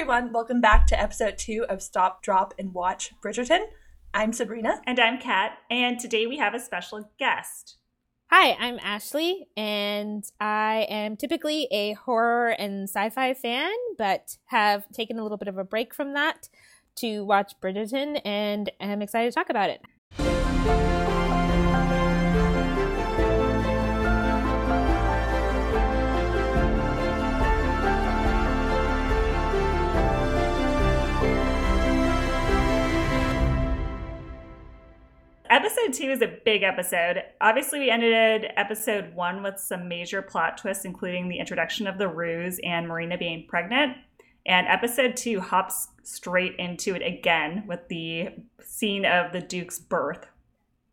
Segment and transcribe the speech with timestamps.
[0.00, 3.64] everyone, welcome back to episode two of Stop, Drop, and Watch Bridgerton.
[4.14, 4.80] I'm Sabrina.
[4.86, 7.78] And I'm Kat, and today we have a special guest.
[8.30, 14.88] Hi, I'm Ashley, and I am typically a horror and sci fi fan, but have
[14.92, 16.48] taken a little bit of a break from that
[16.98, 19.80] to watch Bridgerton and am excited to talk about it.
[35.50, 37.22] Episode two is a big episode.
[37.40, 42.06] Obviously, we ended episode one with some major plot twists, including the introduction of the
[42.06, 43.96] ruse and Marina being pregnant.
[44.44, 48.28] And episode two hops straight into it again with the
[48.62, 50.26] scene of the Duke's birth.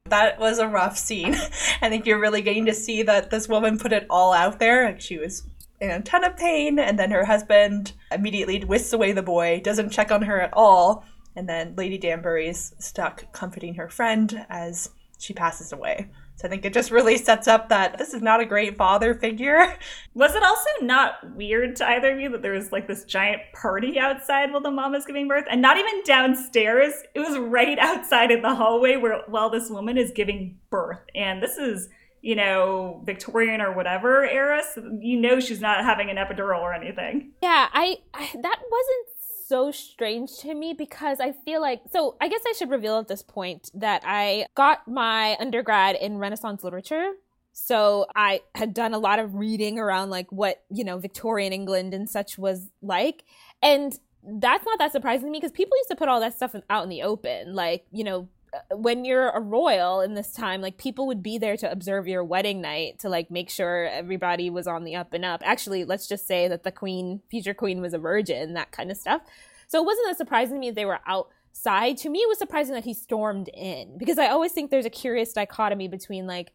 [0.05, 1.33] That was a rough scene.
[1.81, 4.85] I think you're really getting to see that this woman put it all out there.
[4.85, 5.43] Like she was
[5.81, 9.89] in a ton of pain, and then her husband immediately whisks away the boy, doesn't
[9.89, 11.03] check on her at all
[11.35, 16.09] and then Lady Danbury's stuck comforting her friend as she passes away.
[16.37, 19.13] So I think it just really sets up that this is not a great father
[19.13, 19.73] figure.
[20.13, 23.41] Was it also not weird to either of you that there was like this giant
[23.53, 25.45] party outside while the mom was giving birth?
[25.49, 26.93] And not even downstairs.
[27.13, 30.99] It was right outside in the hallway where while this woman is giving birth.
[31.15, 31.87] And this is,
[32.21, 34.61] you know, Victorian or whatever era.
[34.73, 37.31] So you know she's not having an epidural or anything.
[37.41, 39.14] Yeah, I, I that wasn't
[39.47, 43.07] so strange to me because I feel like so I guess I should reveal at
[43.07, 47.13] this point that I got my undergrad in Renaissance literature.
[47.57, 51.93] So I had done a lot of reading around like what, you know, Victorian England
[51.93, 53.23] and such was like.
[53.61, 56.53] And that's not that surprising to me because people used to put all that stuff
[56.69, 57.53] out in the open.
[57.55, 58.27] Like, you know,
[58.71, 62.23] when you're a royal in this time, like people would be there to observe your
[62.23, 65.41] wedding night to like make sure everybody was on the up and up.
[65.43, 68.97] Actually, let's just say that the queen, future queen, was a virgin, that kind of
[68.97, 69.21] stuff.
[69.67, 71.97] So it wasn't that surprising to me they were outside.
[71.97, 74.91] To me, it was surprising that he stormed in because I always think there's a
[74.91, 76.51] curious dichotomy between like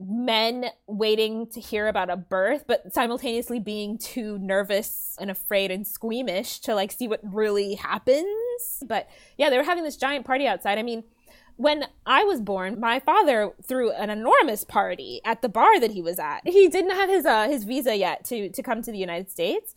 [0.00, 5.86] men waiting to hear about a birth but simultaneously being too nervous and afraid and
[5.86, 8.24] squeamish to like see what really happens
[8.86, 9.06] but
[9.36, 11.04] yeah they were having this giant party outside i mean
[11.60, 16.00] when I was born, my father threw an enormous party at the bar that he
[16.00, 16.40] was at.
[16.46, 19.74] He didn't have his uh, his visa yet to to come to the United States.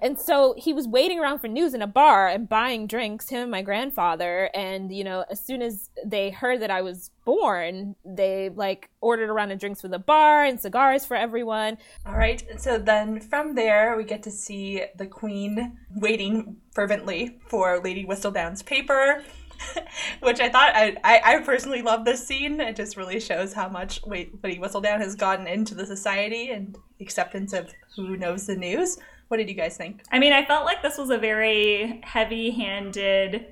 [0.00, 3.42] And so he was waiting around for news in a bar and buying drinks, him
[3.42, 4.50] and my grandfather.
[4.52, 9.30] And, you know, as soon as they heard that I was born, they like ordered
[9.30, 11.78] a round of drinks for the bar and cigars for everyone.
[12.04, 12.42] All right.
[12.58, 18.62] So then from there, we get to see the queen waiting fervently for Lady Whistledown's
[18.62, 19.22] paper.
[20.20, 22.60] which I thought I, I, I personally love this scene.
[22.60, 27.52] It just really shows how much Lady Whistledown has gotten into the society and acceptance
[27.52, 28.98] of who knows the news.
[29.28, 30.02] What did you guys think?
[30.10, 33.46] I mean, I felt like this was a very heavy-handed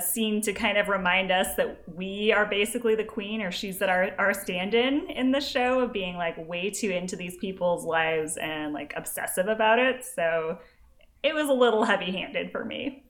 [0.00, 3.88] scene to kind of remind us that we are basically the queen or she's that
[3.88, 8.36] our, our stand-in in the show of being like way too into these people's lives
[8.36, 10.58] and like obsessive about it so
[11.22, 13.03] it was a little heavy-handed for me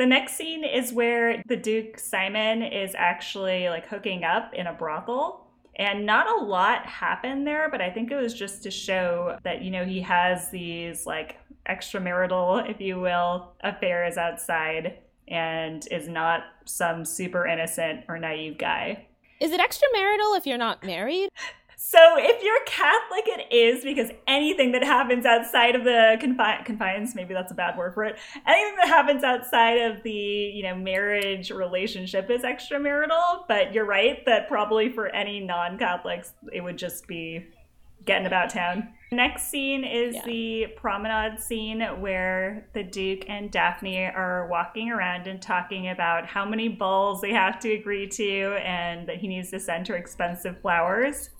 [0.00, 4.72] the next scene is where the Duke Simon is actually like hooking up in a
[4.72, 5.46] brothel.
[5.76, 9.60] And not a lot happened there, but I think it was just to show that,
[9.60, 11.38] you know, he has these like
[11.68, 19.06] extramarital, if you will, affairs outside and is not some super innocent or naive guy.
[19.38, 21.28] Is it extramarital if you're not married?
[21.82, 27.14] So if you're Catholic, it is because anything that happens outside of the confi- confines,
[27.14, 28.18] maybe that's a bad word for it.
[28.46, 33.46] Anything that happens outside of the you know marriage relationship is extramarital.
[33.48, 37.46] But you're right that probably for any non-Catholics, it would just be
[38.04, 38.90] getting about town.
[39.10, 40.24] Next scene is yeah.
[40.26, 46.44] the promenade scene where the Duke and Daphne are walking around and talking about how
[46.44, 50.60] many balls they have to agree to and that he needs to send her expensive
[50.60, 51.30] flowers.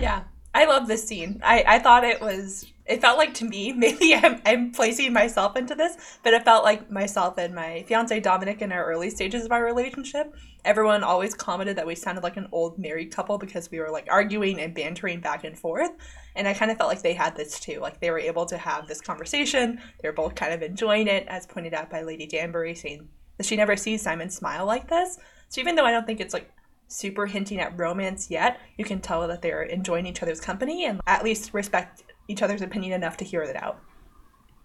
[0.00, 0.24] Yeah.
[0.52, 1.40] I love this scene.
[1.44, 5.56] I, I thought it was, it felt like to me, maybe I'm, I'm placing myself
[5.56, 9.44] into this, but it felt like myself and my fiance Dominic in our early stages
[9.44, 10.34] of our relationship.
[10.64, 14.08] Everyone always commented that we sounded like an old married couple because we were like
[14.10, 15.92] arguing and bantering back and forth.
[16.34, 17.78] And I kind of felt like they had this too.
[17.80, 19.80] Like they were able to have this conversation.
[20.02, 23.46] They were both kind of enjoying it, as pointed out by Lady Danbury, saying that
[23.46, 25.18] she never sees Simon smile like this.
[25.48, 26.50] So even though I don't think it's like
[26.90, 31.00] super hinting at romance yet, you can tell that they're enjoying each other's company and
[31.06, 33.80] at least respect each other's opinion enough to hear it out.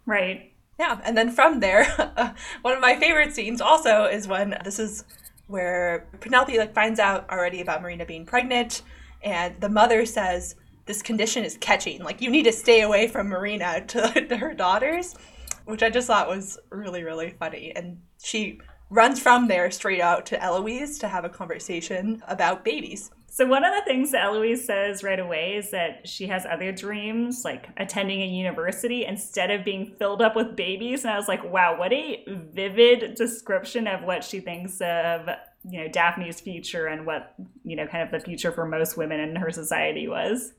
[0.06, 0.51] Right.
[0.77, 1.86] Yeah, and then from there,
[2.62, 5.06] one of my favorite scenes also is when this is
[5.48, 8.81] where Penelope like finds out already about Marina being pregnant,
[9.24, 10.56] and the mother says
[10.86, 12.04] this condition is catching.
[12.04, 15.16] Like you need to stay away from Marina to, to her daughters.
[15.66, 17.71] which I just thought was really, really funny.
[17.75, 18.60] And she
[18.95, 23.12] runs from there straight out to Eloise to have a conversation about babies.
[23.27, 26.71] So one of the things that Eloise says right away is that she has other
[26.71, 31.03] dreams, like attending a university instead of being filled up with babies.
[31.03, 35.27] And I was like, wow, what a vivid description of what she thinks of,
[35.69, 39.19] you know, Daphne's future and what, you know, kind of the future for most women
[39.19, 40.53] in her society was.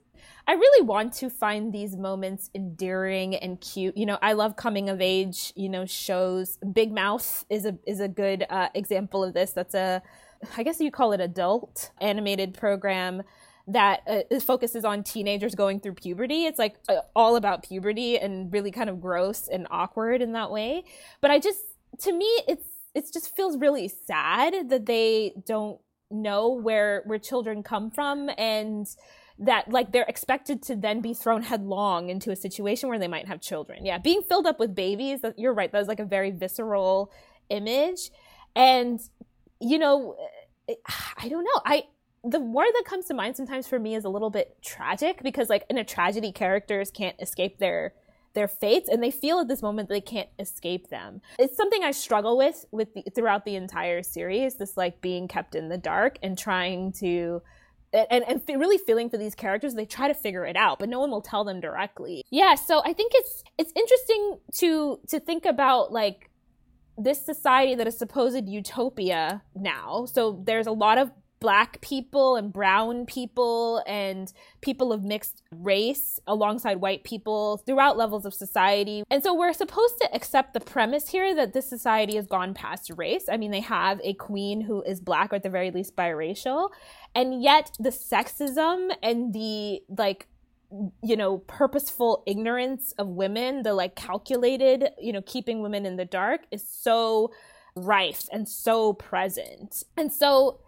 [0.48, 3.96] I really want to find these moments endearing and cute.
[3.96, 6.58] You know, I love coming of age, you know, shows.
[6.72, 9.50] Big Mouth is a is a good uh, example of this.
[9.50, 10.02] That's a
[10.56, 13.22] I guess you call it adult animated program
[13.68, 16.44] that uh, focuses on teenagers going through puberty.
[16.44, 20.52] It's like uh, all about puberty and really kind of gross and awkward in that
[20.52, 20.84] way.
[21.20, 21.60] But I just
[22.00, 27.64] to me it's it just feels really sad that they don't know where where children
[27.64, 28.86] come from and
[29.38, 33.28] that like they're expected to then be thrown headlong into a situation where they might
[33.28, 33.84] have children.
[33.84, 37.12] Yeah, being filled up with babies, you're right, that was like a very visceral
[37.50, 38.10] image.
[38.54, 39.00] And
[39.60, 40.16] you know,
[40.68, 40.74] eh,
[41.18, 41.60] I don't know.
[41.64, 41.84] I
[42.24, 45.48] the word that comes to mind sometimes for me is a little bit tragic because
[45.48, 47.92] like in a tragedy characters can't escape their
[48.34, 51.90] their fates and they feel at this moment they can't escape them it's something i
[51.90, 56.18] struggle with with the, throughout the entire series this like being kept in the dark
[56.22, 57.40] and trying to
[57.92, 61.00] and, and really feeling for these characters they try to figure it out but no
[61.00, 62.24] one will tell them directly.
[62.30, 66.30] Yeah so i think it's it's interesting to to think about like
[66.98, 70.06] this society that is supposed utopia now.
[70.06, 71.10] So there's a lot of
[71.40, 78.24] black people and brown people and people of mixed race alongside white people throughout levels
[78.24, 79.04] of society.
[79.10, 82.90] And so we're supposed to accept the premise here that this society has gone past
[82.96, 83.26] race.
[83.30, 86.70] I mean, they have a queen who is black or at the very least biracial.
[87.14, 90.28] And yet the sexism and the like
[91.02, 96.04] you know purposeful ignorance of women the like calculated you know keeping women in the
[96.04, 97.30] dark is so
[97.76, 100.58] rife and so present and so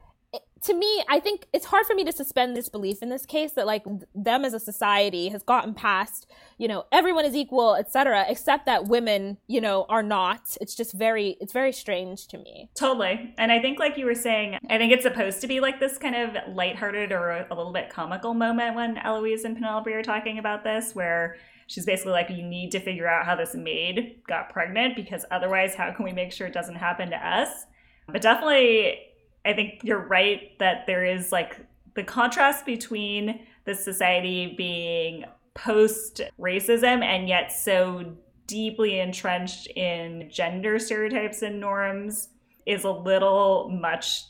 [0.62, 3.52] to me, I think it's hard for me to suspend this belief in this case
[3.52, 3.84] that like
[4.14, 6.26] them as a society has gotten past,
[6.58, 10.56] you know, everyone is equal, etc., except that women, you know, are not.
[10.60, 12.70] It's just very it's very strange to me.
[12.74, 13.34] Totally.
[13.38, 15.98] And I think like you were saying, I think it's supposed to be like this
[15.98, 20.02] kind of lighthearted or a, a little bit comical moment when Eloise and Penelope are
[20.02, 21.36] talking about this where
[21.68, 25.74] she's basically like you need to figure out how this maid got pregnant because otherwise
[25.74, 27.66] how can we make sure it doesn't happen to us?
[28.10, 29.00] But definitely
[29.48, 31.58] I think you're right that there is like
[31.94, 35.24] the contrast between the society being
[35.54, 38.14] post racism and yet so
[38.46, 42.28] deeply entrenched in gender stereotypes and norms
[42.66, 44.24] is a little much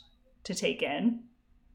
[0.45, 1.25] to take in.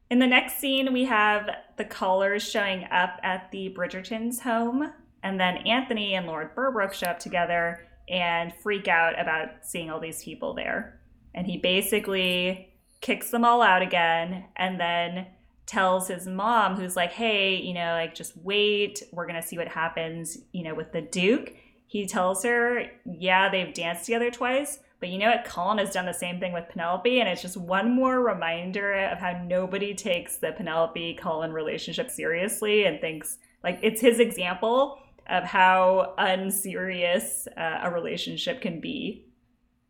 [0.10, 5.38] In the next scene, we have the callers showing up at the Bridgertons' home, and
[5.38, 10.24] then Anthony and Lord Berbrook show up together and freak out about seeing all these
[10.24, 11.01] people there.
[11.34, 12.73] And he basically
[13.03, 15.27] kicks them all out again, and then
[15.65, 19.67] tells his mom, who's like, hey, you know, like just wait, we're gonna see what
[19.67, 21.53] happens, you know, with the Duke.
[21.85, 25.45] He tells her, yeah, they've danced together twice, but you know what?
[25.45, 29.19] Colin has done the same thing with Penelope, and it's just one more reminder of
[29.19, 34.97] how nobody takes the Penelope Colin relationship seriously and thinks like it's his example
[35.27, 39.25] of how unserious uh, a relationship can be.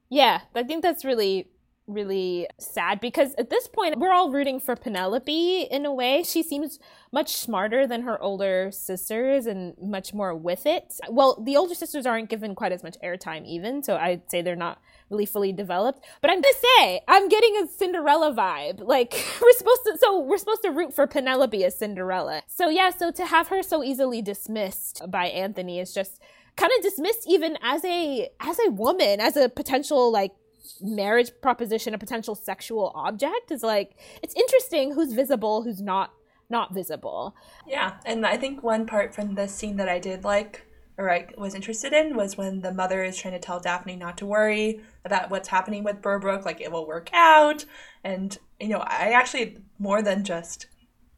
[0.10, 1.48] Yeah, I think that's really
[1.88, 6.24] really sad because at this point we're all rooting for Penelope in a way.
[6.24, 6.80] She seems
[7.12, 10.94] much smarter than her older sisters and much more with it.
[11.10, 14.56] Well, the older sisters aren't given quite as much airtime even, so I'd say they're
[14.56, 16.04] not really fully developed.
[16.22, 18.80] But I'm gonna say I'm getting a Cinderella vibe.
[18.82, 22.44] Like we're supposed to so we're supposed to root for Penelope as Cinderella.
[22.48, 26.22] So yeah, so to have her so easily dismissed by Anthony is just
[26.56, 30.34] kind of dismissed even as a as a woman as a potential like
[30.82, 36.13] marriage proposition a potential sexual object is like it's interesting who's visible who's not
[36.50, 37.36] not visible.
[37.67, 40.65] Yeah and i think one part from this scene that i did like
[40.98, 44.17] or i was interested in was when the mother is trying to tell daphne not
[44.17, 47.65] to worry about what's happening with berbrook like it will work out.
[48.03, 50.67] And you know i actually more than just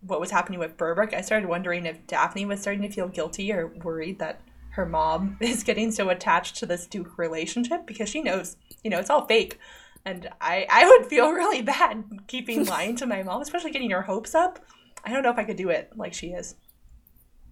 [0.01, 3.51] what was happening with berbrook i started wondering if daphne was starting to feel guilty
[3.51, 4.41] or worried that
[4.75, 8.99] her mom is getting so attached to this Duke relationship because she knows, you know,
[8.99, 9.59] it's all fake.
[10.05, 14.03] And I, I would feel really bad keeping lying to my mom, especially getting her
[14.03, 14.59] hopes up.
[15.03, 16.55] I don't know if I could do it like she is.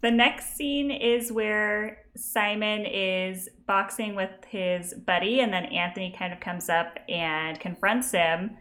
[0.02, 6.34] The next scene is where Simon is boxing with his buddy, and then Anthony kind
[6.34, 8.58] of comes up and confronts him.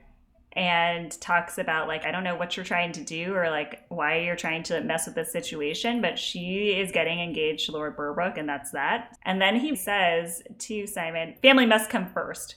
[0.55, 4.19] And talks about like I don't know what you're trying to do or like why
[4.19, 8.37] you're trying to mess with this situation, but she is getting engaged to Lord Berbrook
[8.37, 9.17] and that's that.
[9.23, 12.57] And then he says to Simon, family must come first.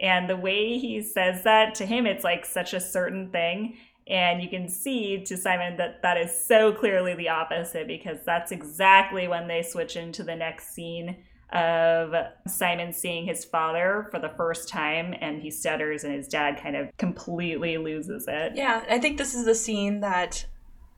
[0.00, 3.76] And the way he says that to him, it's like such a certain thing.
[4.06, 8.52] And you can see to Simon that that is so clearly the opposite because that's
[8.52, 11.16] exactly when they switch into the next scene
[11.52, 12.14] of
[12.46, 16.76] Simon seeing his father for the first time and he stutters and his dad kind
[16.76, 18.52] of completely loses it.
[18.54, 20.44] Yeah, I think this is the scene that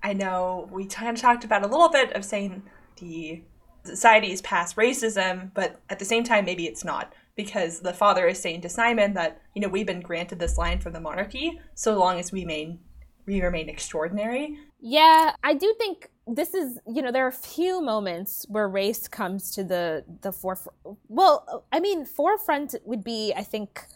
[0.02, 2.62] I know we kind of talked about a little bit of saying
[2.96, 3.42] the
[3.84, 8.40] society's past racism, but at the same time, maybe it's not because the father is
[8.40, 11.98] saying to Simon that, you know, we've been granted this line from the monarchy so
[11.98, 12.80] long as we remain,
[13.26, 14.58] we remain extraordinary.
[14.80, 19.08] Yeah, I do think this is you know there are a few moments where race
[19.08, 20.76] comes to the the forefront
[21.08, 23.86] well i mean forefront would be i think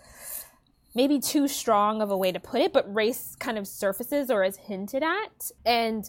[0.95, 4.45] maybe too strong of a way to put it but race kind of surfaces or
[4.45, 5.50] is hinted at.
[5.67, 6.09] And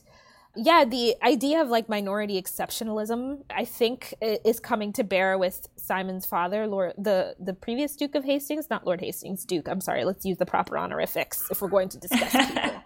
[0.55, 6.25] yeah the idea of like minority exceptionalism i think is coming to bear with simon's
[6.25, 10.25] father lord the the previous duke of hastings not lord hastings duke i'm sorry let's
[10.25, 12.83] use the proper honorifics if we're going to discuss people.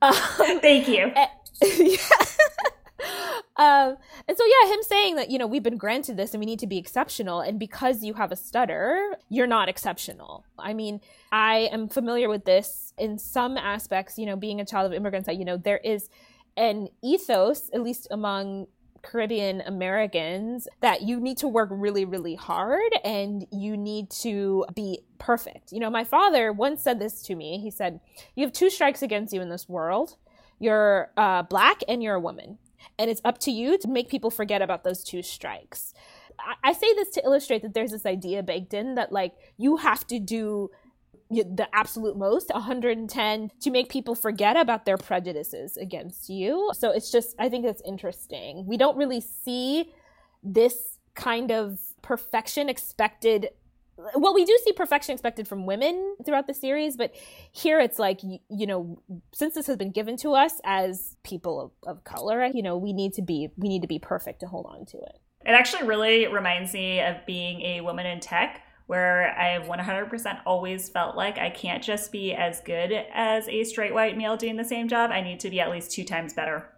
[0.00, 0.14] Um,
[0.60, 1.12] thank you.
[1.78, 1.96] yeah.
[3.56, 3.96] um,
[4.28, 6.58] and so yeah, him saying that you know we've been granted this and we need
[6.60, 10.44] to be exceptional, and because you have a stutter, you're not exceptional.
[10.58, 14.18] I mean, I am familiar with this in some aspects.
[14.18, 16.08] You know, being a child of immigrants, you know, there is
[16.56, 18.66] an ethos, at least among
[19.02, 25.00] Caribbean Americans, that you need to work really, really hard and you need to be
[25.18, 25.72] perfect.
[25.72, 27.58] You know, my father once said this to me.
[27.58, 28.00] He said,
[28.36, 30.16] You have two strikes against you in this world
[30.62, 32.58] you're uh, black and you're a woman.
[32.98, 35.94] And it's up to you to make people forget about those two strikes.
[36.38, 39.76] I, I say this to illustrate that there's this idea baked in that, like, you
[39.78, 40.70] have to do
[41.30, 47.10] the absolute most 110 to make people forget about their prejudices against you so it's
[47.10, 49.92] just i think it's interesting we don't really see
[50.42, 53.48] this kind of perfection expected
[53.96, 57.14] well we do see perfection expected from women throughout the series but
[57.50, 59.00] here it's like you, you know
[59.32, 62.92] since this has been given to us as people of, of, color you know we
[62.92, 65.18] need to be we need to be perfect to hold on to it.
[65.44, 70.88] It actually really reminds me of being a woman in tech where i've 100% always
[70.88, 74.64] felt like i can't just be as good as a straight white male doing the
[74.64, 75.10] same job.
[75.10, 76.68] I need to be at least two times better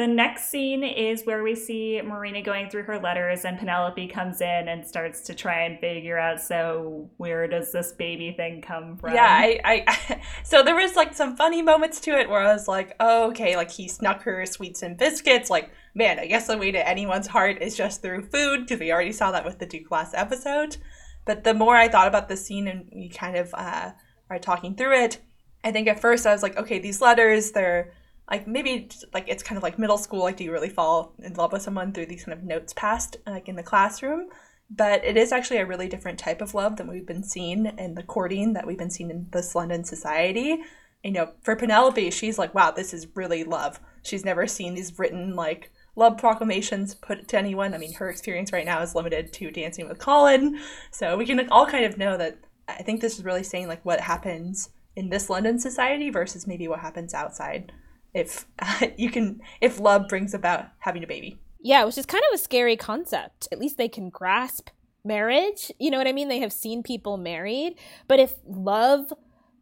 [0.00, 4.40] the next scene is where we see Marina going through her letters, and Penelope comes
[4.40, 6.40] in and starts to try and figure out.
[6.40, 9.12] So, where does this baby thing come from?
[9.12, 12.66] Yeah, I, I, so there was like some funny moments to it where I was
[12.66, 15.50] like, oh, okay, like he snuck her sweets and biscuits.
[15.50, 18.90] Like, man, I guess the way to anyone's heart is just through food because we
[18.92, 20.78] already saw that with the Duke last episode.
[21.26, 23.90] But the more I thought about the scene and we kind of uh,
[24.30, 25.18] are talking through it,
[25.62, 27.92] I think at first I was like, okay, these letters, they're
[28.30, 31.34] like maybe like it's kind of like middle school like do you really fall in
[31.34, 34.28] love with someone through these kind of notes passed like in the classroom?
[34.72, 37.94] But it is actually a really different type of love than we've been seeing in
[37.94, 40.62] the courting that we've been seeing in this london society.
[41.02, 43.80] You know for penelope she's like wow this is really love.
[44.02, 47.74] She's never seen these written like love proclamations put to anyone.
[47.74, 50.60] I mean her experience right now is limited to dancing with colin.
[50.92, 52.38] So we can all kind of know that
[52.78, 56.68] i think this is really saying like what happens in this london society versus maybe
[56.68, 57.72] what happens outside
[58.14, 61.38] if uh, you can if love brings about having a baby.
[61.60, 63.48] Yeah which is kind of a scary concept.
[63.52, 64.70] At least they can grasp
[65.04, 65.72] marriage.
[65.78, 66.28] You know what i mean?
[66.28, 67.74] They have seen people married.
[68.08, 69.12] But if love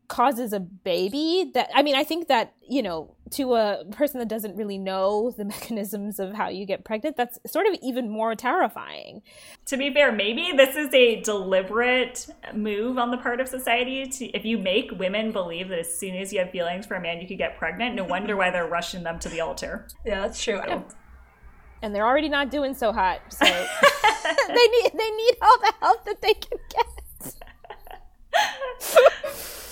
[0.09, 4.29] causes a baby that i mean i think that you know to a person that
[4.29, 8.35] doesn't really know the mechanisms of how you get pregnant that's sort of even more
[8.35, 9.23] terrifying.
[9.67, 14.27] To be fair maybe this is a deliberate move on the part of society to
[14.29, 17.21] if you make women believe that as soon as you have feelings for a man
[17.21, 19.87] you could get pregnant no wonder why they're rushing them to the altar.
[20.05, 20.57] Yeah that's true.
[20.67, 20.83] Yeah.
[21.83, 23.45] and they're already not doing so hot so
[24.49, 26.87] they need they need all the help that they can get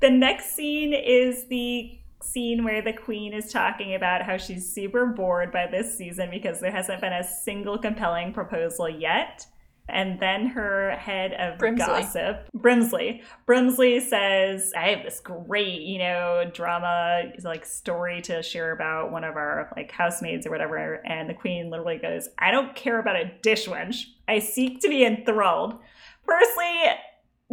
[0.00, 5.06] the next scene is the scene where the queen is talking about how she's super
[5.06, 9.46] bored by this season because there hasn't been a single compelling proposal yet.
[9.88, 11.78] And then her head of Brimsley.
[11.78, 18.72] gossip, Brimsley, Brimsley says, "I have this great, you know, drama like story to share
[18.72, 22.74] about one of our like housemaids or whatever." And the queen literally goes, "I don't
[22.74, 24.06] care about a dish wench.
[24.26, 25.78] I seek to be enthralled."
[26.26, 26.82] Personally,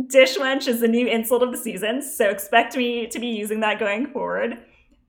[0.08, 3.60] Dish wench is the new insult of the season, so expect me to be using
[3.60, 4.58] that going forward.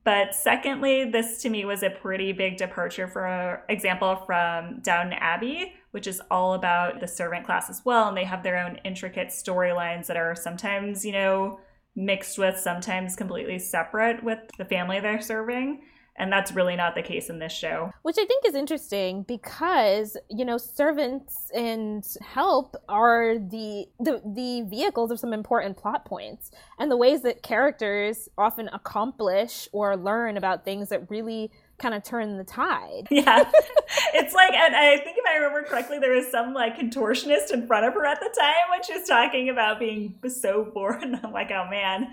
[0.03, 5.73] But secondly, this to me was a pretty big departure, for example, from Downton Abbey,
[5.91, 8.07] which is all about the servant class as well.
[8.07, 11.59] And they have their own intricate storylines that are sometimes, you know,
[11.95, 15.81] mixed with sometimes completely separate with the family they're serving.
[16.17, 17.91] And that's really not the case in this show.
[18.03, 24.61] Which I think is interesting because, you know, servants and help are the, the the
[24.61, 30.37] vehicles of some important plot points and the ways that characters often accomplish or learn
[30.37, 33.07] about things that really kind of turn the tide.
[33.09, 33.49] Yeah.
[34.13, 37.67] it's like, and I think if I remember correctly, there was some like contortionist in
[37.67, 40.95] front of her at the time when she was talking about being so bored.
[41.05, 42.07] And I'm like, oh man,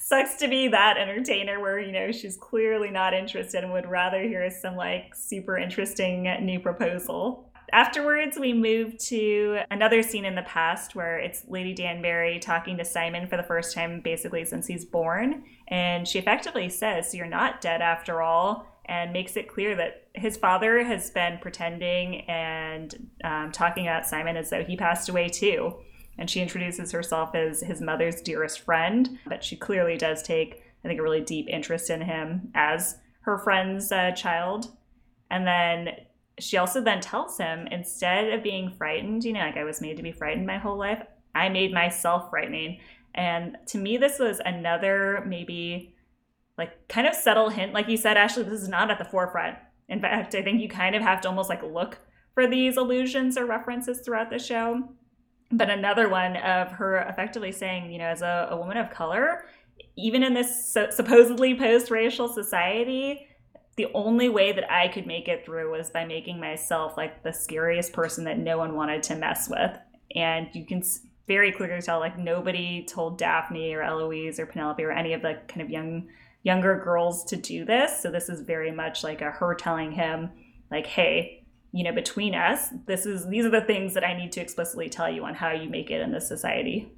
[0.00, 4.22] sucks to be that entertainer where, you know, she's clearly not interested and would rather
[4.22, 7.50] hear some like super interesting new proposal.
[7.72, 12.84] Afterwards, we move to another scene in the past where it's Lady Danbury talking to
[12.84, 15.44] Simon for the first time, basically since he's born.
[15.68, 20.36] And she effectively says, You're not dead after all and makes it clear that his
[20.36, 25.74] father has been pretending and um, talking about Simon as though he passed away too.
[26.16, 30.88] And she introduces herself as his mother's dearest friend, but she clearly does take, I
[30.88, 34.72] think, a really deep interest in him as her friend's uh, child.
[35.30, 35.90] And then
[36.40, 39.96] she also then tells him instead of being frightened, you know, like I was made
[39.98, 41.02] to be frightened my whole life,
[41.34, 42.80] I made myself frightening.
[43.14, 45.94] And to me, this was another maybe
[46.58, 47.72] like kind of subtle hint.
[47.72, 49.56] Like you said, Ashley, this is not at the forefront.
[49.88, 51.98] In fact, I think you kind of have to almost like look
[52.34, 54.88] for these allusions or references throughout the show.
[55.50, 59.46] But another one of her effectively saying, you know, as a, a woman of color,
[59.96, 63.26] even in this so, supposedly post racial society,
[63.76, 67.32] the only way that I could make it through was by making myself like the
[67.32, 69.78] scariest person that no one wanted to mess with.
[70.14, 70.82] And you can
[71.26, 75.38] very clearly tell, like, nobody told Daphne or Eloise or Penelope or any of the
[75.46, 76.08] kind of young
[76.48, 78.00] younger girls to do this.
[78.00, 80.30] So this is very much like a her telling him,
[80.70, 84.32] like, hey, you know, between us, this is these are the things that I need
[84.32, 86.90] to explicitly tell you on how you make it in this society.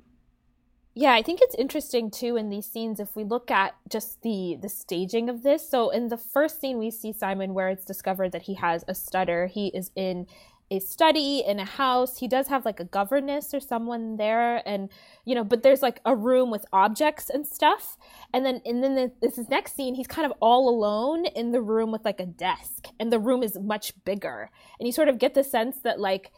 [0.94, 4.56] Yeah, I think it's interesting too in these scenes if we look at just the
[4.60, 5.68] the staging of this.
[5.68, 8.94] So in the first scene we see Simon where it's discovered that he has a
[8.94, 9.46] stutter.
[9.46, 10.26] He is in
[10.70, 12.18] a study in a house.
[12.18, 14.88] He does have like a governess or someone there, and
[15.24, 17.96] you know, but there's like a room with objects and stuff.
[18.32, 19.94] And then, and then the, this is next scene.
[19.94, 23.42] He's kind of all alone in the room with like a desk, and the room
[23.42, 24.50] is much bigger.
[24.78, 26.30] And you sort of get the sense that like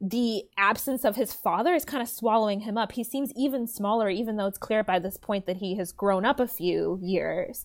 [0.00, 2.92] the absence of his father is kind of swallowing him up.
[2.92, 6.24] He seems even smaller, even though it's clear by this point that he has grown
[6.24, 7.64] up a few years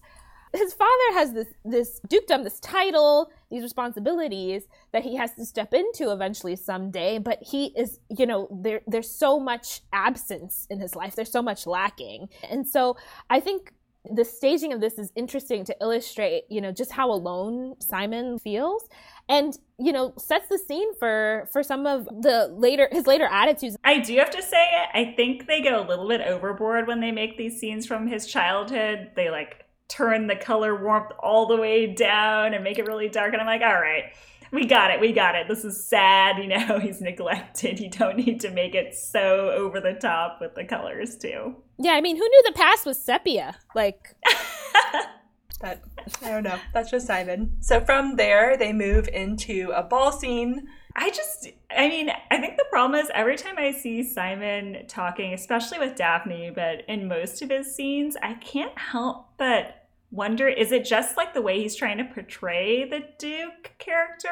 [0.54, 5.74] his father has this this dukedom, this title, these responsibilities that he has to step
[5.74, 7.18] into eventually someday.
[7.18, 11.16] But he is, you know, there there's so much absence in his life.
[11.16, 12.98] There's so much lacking, and so
[13.30, 17.76] I think the staging of this is interesting to illustrate, you know, just how alone
[17.80, 18.90] Simon feels
[19.30, 23.78] and you know sets the scene for for some of the later his later attitudes
[23.84, 27.12] i do have to say i think they go a little bit overboard when they
[27.12, 31.86] make these scenes from his childhood they like turn the color warmth all the way
[31.94, 33.34] down and make it really dark.
[33.34, 34.06] And I'm like, all right,
[34.52, 35.00] we got it.
[35.00, 35.48] We got it.
[35.48, 36.38] This is sad.
[36.38, 37.80] You know, he's neglected.
[37.80, 41.56] You don't need to make it so over the top with the colors, too.
[41.78, 43.58] Yeah, I mean, who knew the past was sepia?
[43.76, 44.16] Like,
[45.62, 45.84] that,
[46.22, 46.60] I don't know.
[46.74, 47.58] That's just Simon.
[47.60, 50.68] So from there, they move into a ball scene.
[50.96, 55.34] I just, I mean, I think the problem is every time I see Simon talking,
[55.34, 59.81] especially with Daphne, but in most of his scenes, I can't help but
[60.12, 64.30] wonder is it just like the way he's trying to portray the Duke character?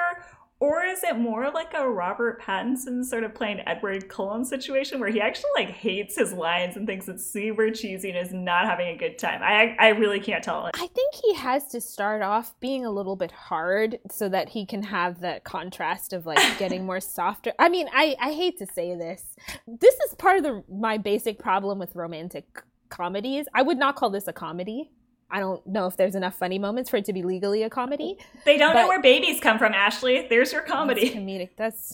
[0.62, 5.10] Or is it more like a Robert Pattinson sort of playing Edward Cullen situation where
[5.10, 8.90] he actually like hates his lines and thinks it's super cheesy and is not having
[8.90, 9.40] a good time?
[9.42, 10.70] I I really can't tell.
[10.74, 14.66] I think he has to start off being a little bit hard so that he
[14.66, 17.54] can have that contrast of like getting more softer.
[17.58, 19.38] I mean, I I hate to say this.
[19.66, 23.46] This is part of the my basic problem with romantic comedies.
[23.54, 24.92] I would not call this a comedy.
[25.32, 28.18] I don't know if there's enough funny moments for it to be legally a comedy.
[28.46, 30.28] They don't know where babies come from, Ashley.
[30.28, 31.10] There's your comedy.
[31.10, 31.50] That's comedic.
[31.56, 31.94] That's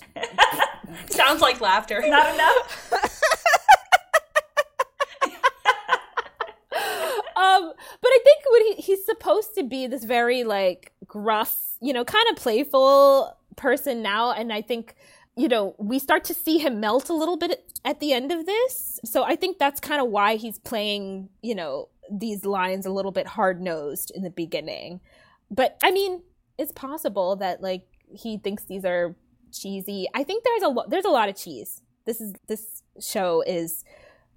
[1.15, 2.01] sounds like laughter.
[2.05, 2.93] Not enough.
[7.35, 11.91] um, but I think when he, he's supposed to be this very like gruff, you
[11.91, 14.95] know, kind of playful person now, and I think
[15.35, 18.45] you know we start to see him melt a little bit at the end of
[18.45, 18.99] this.
[19.05, 23.11] So I think that's kind of why he's playing, you know, these lines a little
[23.11, 25.01] bit hard nosed in the beginning.
[25.49, 26.23] But I mean,
[26.57, 29.15] it's possible that like he thinks these are
[29.51, 30.07] cheesy.
[30.13, 31.81] I think there's a lo- there's a lot of cheese.
[32.05, 33.83] This is this show is,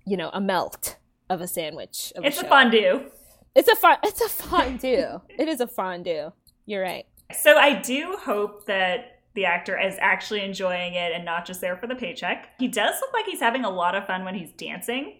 [0.06, 0.96] you know, a melt
[1.28, 2.12] of a sandwich.
[2.16, 3.10] Of it's a, a fondue.
[3.54, 3.98] It's a fun.
[4.04, 5.20] It's a fondue.
[5.28, 6.32] it is a fondue.
[6.66, 7.06] You're right.
[7.32, 11.76] So I do hope that the actor is actually enjoying it and not just there
[11.76, 12.48] for the paycheck.
[12.58, 15.14] He does look like he's having a lot of fun when he's dancing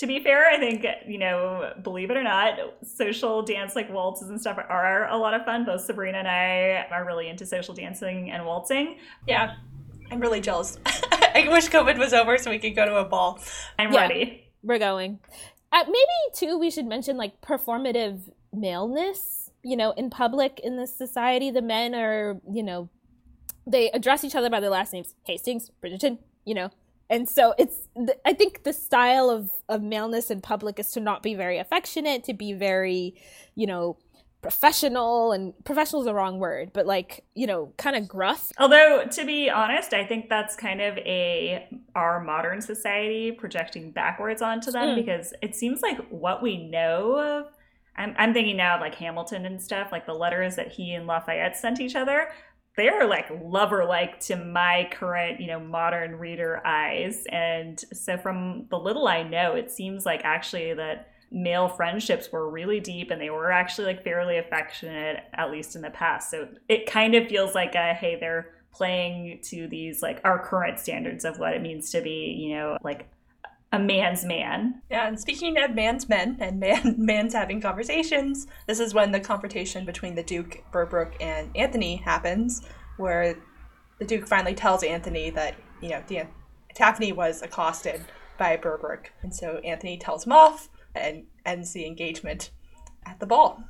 [0.00, 4.30] to be fair, I think, you know, believe it or not, social dance like waltzes
[4.30, 5.66] and stuff are a lot of fun.
[5.66, 8.96] Both Sabrina and I are really into social dancing and waltzing.
[9.28, 9.56] Yeah.
[10.10, 10.78] I'm really jealous.
[10.86, 13.40] I wish COVID was over so we could go to a ball.
[13.78, 14.50] I'm yeah, ready.
[14.62, 15.18] We're going.
[15.70, 18.22] Uh, maybe, too, we should mention like performative
[18.54, 19.50] maleness.
[19.62, 22.88] You know, in public in this society, the men are, you know,
[23.66, 26.70] they address each other by their last names Hastings, Bridgerton, you know,
[27.10, 27.88] and so it's
[28.24, 32.24] i think the style of of maleness in public is to not be very affectionate
[32.24, 33.14] to be very
[33.54, 33.98] you know
[34.42, 39.04] professional and professional is the wrong word but like you know kind of gruff although
[39.10, 44.70] to be honest i think that's kind of a our modern society projecting backwards onto
[44.70, 44.94] them mm.
[44.94, 47.52] because it seems like what we know of
[47.96, 51.06] I'm, I'm thinking now of like hamilton and stuff like the letters that he and
[51.06, 52.28] lafayette sent each other
[52.76, 57.24] they're like lover like to my current, you know, modern reader eyes.
[57.30, 62.50] And so from the little I know, it seems like actually that male friendships were
[62.50, 66.30] really deep and they were actually like fairly affectionate, at least in the past.
[66.30, 70.78] So it kind of feels like a hey, they're playing to these like our current
[70.78, 73.08] standards of what it means to be, you know, like
[73.72, 74.82] a man's man.
[74.90, 79.20] Yeah, and speaking of man's men and man man's having conversations, this is when the
[79.20, 82.62] confrontation between the Duke, Berbrook, and Anthony happens,
[82.96, 83.36] where
[83.98, 86.24] the Duke finally tells Anthony that, you know, the,
[86.74, 88.04] Daphne was accosted
[88.38, 89.06] by Berbrook.
[89.22, 92.50] And so Anthony tells him off and ends the engagement
[93.06, 93.62] at the ball.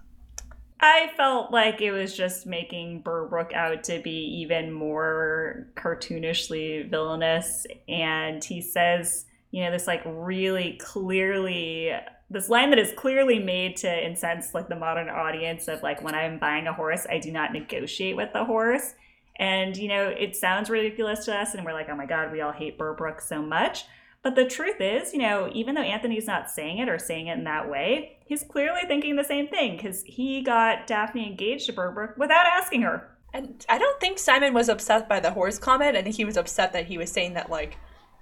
[0.83, 7.67] I felt like it was just making Berbrook out to be even more cartoonishly villainous.
[7.87, 11.93] And he says, you know, this like really clearly
[12.33, 16.15] this line that is clearly made to incense like the modern audience of like when
[16.15, 18.95] I'm buying a horse, I do not negotiate with the horse.
[19.37, 22.41] And you know, it sounds ridiculous to us and we're like, "Oh my god, we
[22.41, 23.85] all hate Berbrook so much."
[24.23, 27.39] But the truth is, you know, even though Anthony's not saying it or saying it
[27.39, 31.73] in that way, he's clearly thinking the same thing because he got Daphne engaged to
[31.73, 33.09] Berbrook without asking her.
[33.33, 35.97] And I don't think Simon was upset by the horse comment.
[35.97, 37.79] I think he was upset that he was saying that like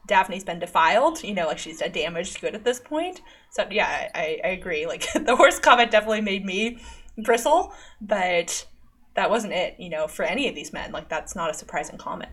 [0.08, 3.20] Daphne's been defiled, you know, like she's a damaged good at this point.
[3.50, 4.86] So yeah, I, I agree.
[4.86, 6.80] Like the horse comment definitely made me
[7.16, 8.66] bristle, but
[9.14, 10.90] that wasn't it, you know, for any of these men.
[10.90, 12.32] Like that's not a surprising comment.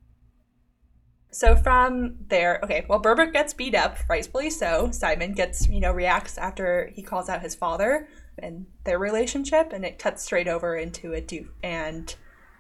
[1.32, 4.90] So from there, okay, well Berbrook gets beat up, rightfully so.
[4.92, 8.08] Simon gets, you know, reacts after he calls out his father
[8.38, 12.16] and their relationship, and it cuts straight over into a Duke and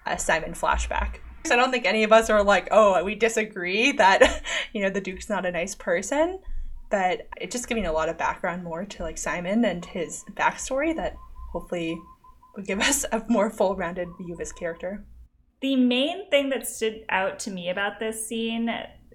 [0.05, 1.19] a Simon flashback.
[1.51, 5.01] I don't think any of us are like, oh, we disagree that, you know, the
[5.01, 6.39] Duke's not a nice person.
[6.89, 10.95] But it's just giving a lot of background more to like Simon and his backstory
[10.95, 11.15] that
[11.51, 11.99] hopefully
[12.55, 15.03] would give us a more full rounded view of his character.
[15.61, 18.69] The main thing that stood out to me about this scene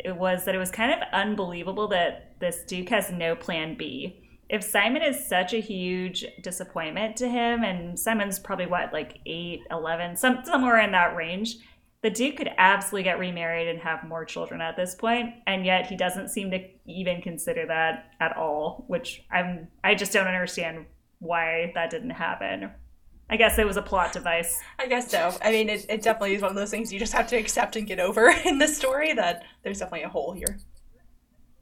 [0.06, 4.22] was that it was kind of unbelievable that this Duke has no plan B.
[4.48, 9.60] If Simon is such a huge disappointment to him, and Simon's probably what, like 8,
[9.70, 11.58] 11, some, somewhere in that range,
[12.02, 15.86] the Duke could absolutely get remarried and have more children at this point, and yet
[15.86, 20.86] he doesn't seem to even consider that at all, which I'm I just don't understand
[21.18, 22.70] why that didn't happen.
[23.28, 24.58] I guess it was a plot device.
[24.78, 25.32] I guess so.
[25.44, 27.76] I mean, it, it definitely is one of those things you just have to accept
[27.76, 30.58] and get over in the story that there's definitely a hole here.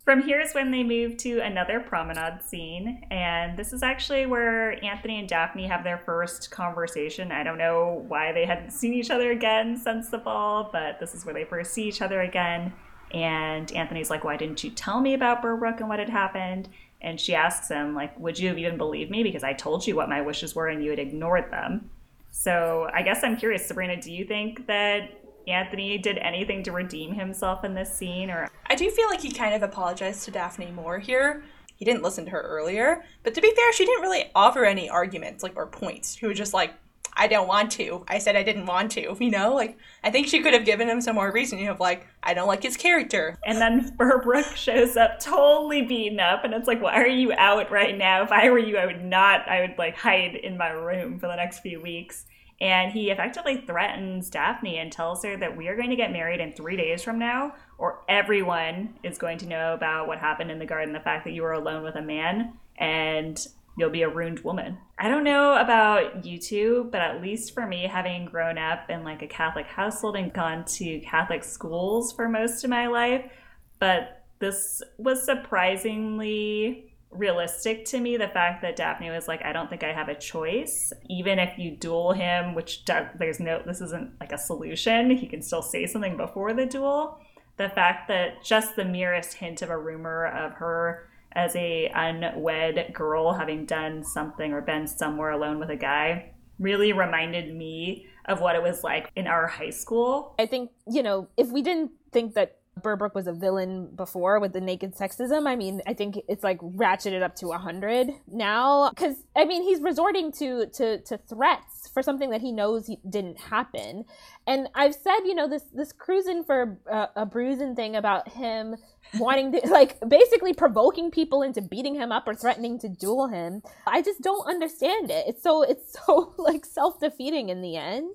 [0.08, 4.82] From here is when they move to another promenade scene, and this is actually where
[4.82, 7.30] Anthony and Daphne have their first conversation.
[7.30, 11.14] I don't know why they hadn't seen each other again since the ball, but this
[11.14, 12.72] is where they first see each other again.
[13.12, 16.70] And Anthony's like, Why didn't you tell me about Berbrook and what had happened?
[17.02, 19.22] And she asks him, like, Would you have even believed me?
[19.22, 21.90] Because I told you what my wishes were and you had ignored them.
[22.30, 25.17] So I guess I'm curious, Sabrina, do you think that
[25.50, 29.30] Anthony did anything to redeem himself in this scene or I do feel like he
[29.30, 31.42] kind of apologized to Daphne more here.
[31.76, 34.90] He didn't listen to her earlier, but to be fair, she didn't really offer any
[34.90, 36.16] arguments like or points.
[36.16, 36.74] She was just like,
[37.18, 38.04] I don't want to.
[38.06, 39.54] I said I didn't want to, you know?
[39.54, 42.46] Like, I think she could have given him some more reasoning of, like, I don't
[42.46, 43.38] like his character.
[43.44, 47.70] And then Berbrook shows up totally beaten up, and it's like, why are you out
[47.70, 48.22] right now?
[48.22, 51.26] If I were you, I would not, I would, like, hide in my room for
[51.26, 52.26] the next few weeks.
[52.60, 56.40] And he effectively threatens Daphne and tells her that we are going to get married
[56.40, 60.58] in three days from now, or everyone is going to know about what happened in
[60.58, 64.08] the garden, the fact that you were alone with a man, and you'll be a
[64.08, 64.76] ruined woman.
[64.98, 69.04] I don't know about you two, but at least for me, having grown up in
[69.04, 73.30] like a Catholic household and gone to Catholic schools for most of my life,
[73.78, 79.70] but this was surprisingly realistic to me the fact that Daphne was like I don't
[79.70, 80.92] think I have a choice.
[81.08, 82.84] Even if you duel him which
[83.18, 85.10] there's no this isn't like a solution.
[85.10, 87.18] He can still say something before the duel.
[87.56, 92.92] The fact that just the merest hint of a rumor of her as a unwed
[92.92, 98.40] girl having done something or been somewhere alone with a guy really reminded me of
[98.40, 100.34] what it was like in our high school.
[100.38, 104.52] I think, you know, if we didn't think that Berbrook was a villain before with
[104.52, 105.46] the naked sexism.
[105.46, 109.62] I mean, I think it's like ratcheted up to a hundred now because I mean
[109.62, 114.04] he's resorting to to to threats for something that he knows didn't happen.
[114.46, 118.76] And I've said, you know, this this cruising for a, a bruising thing about him
[119.18, 123.62] wanting to like basically provoking people into beating him up or threatening to duel him.
[123.86, 125.24] I just don't understand it.
[125.28, 128.10] It's so it's so like self defeating in the end.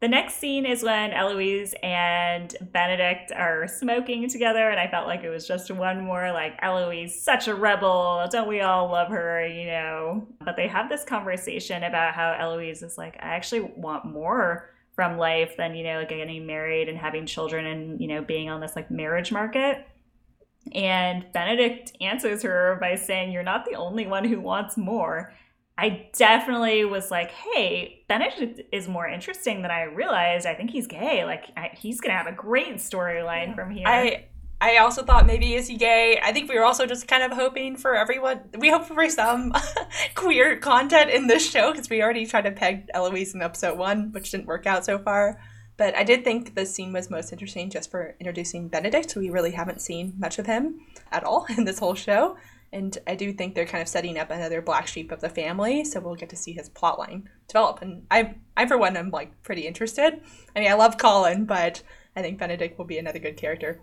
[0.00, 5.24] The next scene is when Eloise and Benedict are smoking together, and I felt like
[5.24, 8.26] it was just one more like Eloise, such a rebel.
[8.30, 10.26] Don't we all love her, you know?
[10.42, 15.18] But they have this conversation about how Eloise is like, I actually want more from
[15.18, 18.62] life than, you know, like getting married and having children and, you know, being on
[18.62, 19.86] this like marriage market.
[20.72, 25.34] And Benedict answers her by saying, You're not the only one who wants more.
[25.80, 30.46] I definitely was like, hey, Benedict is more interesting than I realized.
[30.46, 31.24] I think he's gay.
[31.24, 33.54] Like, I, he's going to have a great storyline yeah.
[33.54, 33.86] from here.
[33.86, 34.26] I,
[34.60, 36.20] I also thought maybe is he gay?
[36.22, 38.40] I think we were also just kind of hoping for everyone.
[38.58, 39.54] We hope for some
[40.14, 44.12] queer content in this show because we already tried to peg Eloise in episode one,
[44.12, 45.40] which didn't work out so far.
[45.78, 49.16] But I did think the scene was most interesting just for introducing Benedict.
[49.16, 52.36] We really haven't seen much of him at all in this whole show.
[52.72, 55.84] And I do think they're kind of setting up another black sheep of the family,
[55.84, 57.82] so we'll get to see his plotline develop.
[57.82, 60.20] And I, I for one, am like pretty interested.
[60.54, 61.82] I mean, I love Colin, but
[62.14, 63.80] I think Benedict will be another good character.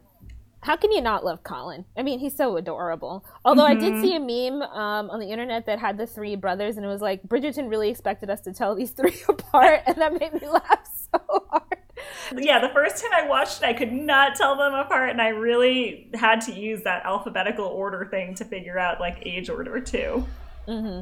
[0.61, 1.85] How can you not love Colin?
[1.95, 3.23] I mean, he's so adorable.
[3.45, 3.77] Although mm-hmm.
[3.77, 4.01] I did mm-hmm.
[4.01, 7.01] see a meme um, on the internet that had the three brothers, and it was
[7.01, 10.89] like Bridgerton really expected us to tell these three apart, and that made me laugh
[11.13, 11.19] so
[11.51, 11.86] hard.
[12.35, 15.29] Yeah, the first time I watched it, I could not tell them apart, and I
[15.29, 20.27] really had to use that alphabetical order thing to figure out like age order too.
[20.67, 21.01] Mm-hmm.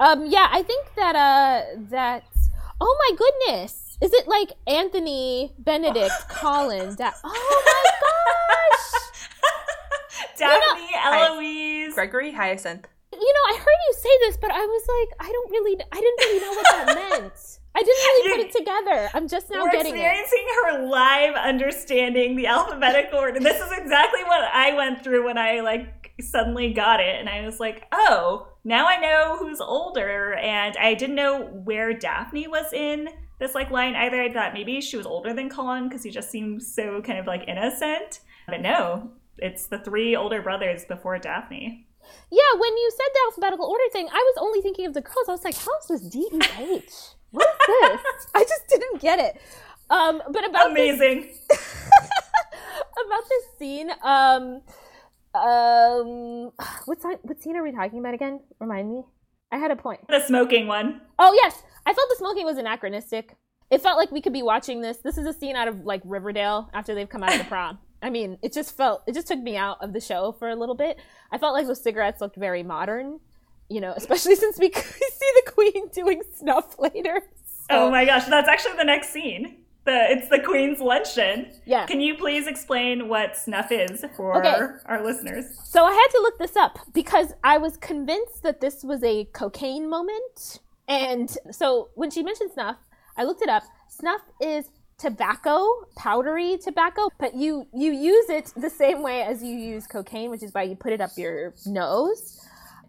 [0.00, 2.24] Um, yeah, I think that uh, that.
[2.80, 3.98] Oh my goodness!
[4.00, 6.94] Is it like Anthony, Benedict, Colin?
[6.94, 9.10] Da- oh my gosh!
[10.38, 12.86] Daphne, you know, Eloise, Gregory, Hyacinth.
[13.12, 16.00] You know, I heard you say this, but I was like, I don't really, I
[16.00, 17.59] didn't really know what that meant.
[17.74, 19.10] I didn't really put it together.
[19.14, 19.94] I'm just now getting it.
[19.94, 23.38] We're getting experiencing her live understanding the alphabetical order.
[23.40, 27.44] This is exactly what I went through when I like suddenly got it, and I
[27.44, 32.72] was like, oh, now I know who's older, and I didn't know where Daphne was
[32.72, 34.20] in this like line either.
[34.20, 37.26] I thought maybe she was older than Colin because he just seems so kind of
[37.26, 41.86] like innocent, but no, it's the three older brothers before Daphne.
[42.30, 45.28] Yeah, when you said the alphabetical order thing, I was only thinking of the girls.
[45.28, 46.92] I was like, how is this D E H?
[47.30, 48.26] What is this?
[48.34, 48.42] I
[49.00, 49.40] get it.
[49.90, 51.22] Um, but about amazing.
[51.48, 51.88] This,
[53.06, 54.62] about this scene, um,
[55.34, 56.52] um,
[56.84, 58.40] what time, what scene are we talking about again?
[58.60, 59.02] Remind me.
[59.52, 60.00] I had a point.
[60.08, 61.00] The smoking one.
[61.18, 63.36] Oh yes, I felt the smoking was anachronistic.
[63.70, 64.98] It felt like we could be watching this.
[64.98, 67.78] This is a scene out of like Riverdale after they've come out of the prom.
[68.02, 70.56] I mean, it just felt it just took me out of the show for a
[70.56, 70.98] little bit.
[71.32, 73.20] I felt like those cigarettes looked very modern,
[73.68, 77.22] you know, especially since we see the queen doing snuff later.
[77.70, 77.86] Oh so.
[77.86, 79.56] Oh my gosh, that's actually the next scene.
[79.84, 81.52] The it's the queen's luncheon.
[81.64, 81.86] Yeah.
[81.86, 84.76] Can you please explain what snuff is for okay.
[84.84, 85.46] our listeners?
[85.64, 89.24] So I had to look this up because I was convinced that this was a
[89.32, 90.60] cocaine moment.
[90.86, 92.76] And so when she mentioned snuff,
[93.16, 93.62] I looked it up.
[93.88, 94.66] Snuff is
[94.98, 100.30] tobacco, powdery tobacco, but you you use it the same way as you use cocaine,
[100.30, 102.39] which is by you put it up your nose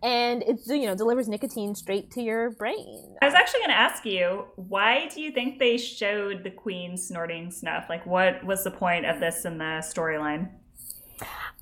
[0.04, 3.16] and it's you know delivers nicotine straight to your brain.
[3.22, 6.98] I was actually going to ask you, why do you think they showed the queen
[6.98, 7.86] snorting snuff?
[7.90, 10.50] Like what was the point of this in the storyline?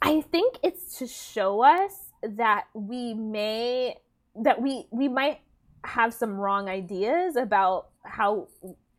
[0.01, 3.95] I think it's to show us that we may
[4.35, 5.39] that we we might
[5.83, 8.47] have some wrong ideas about how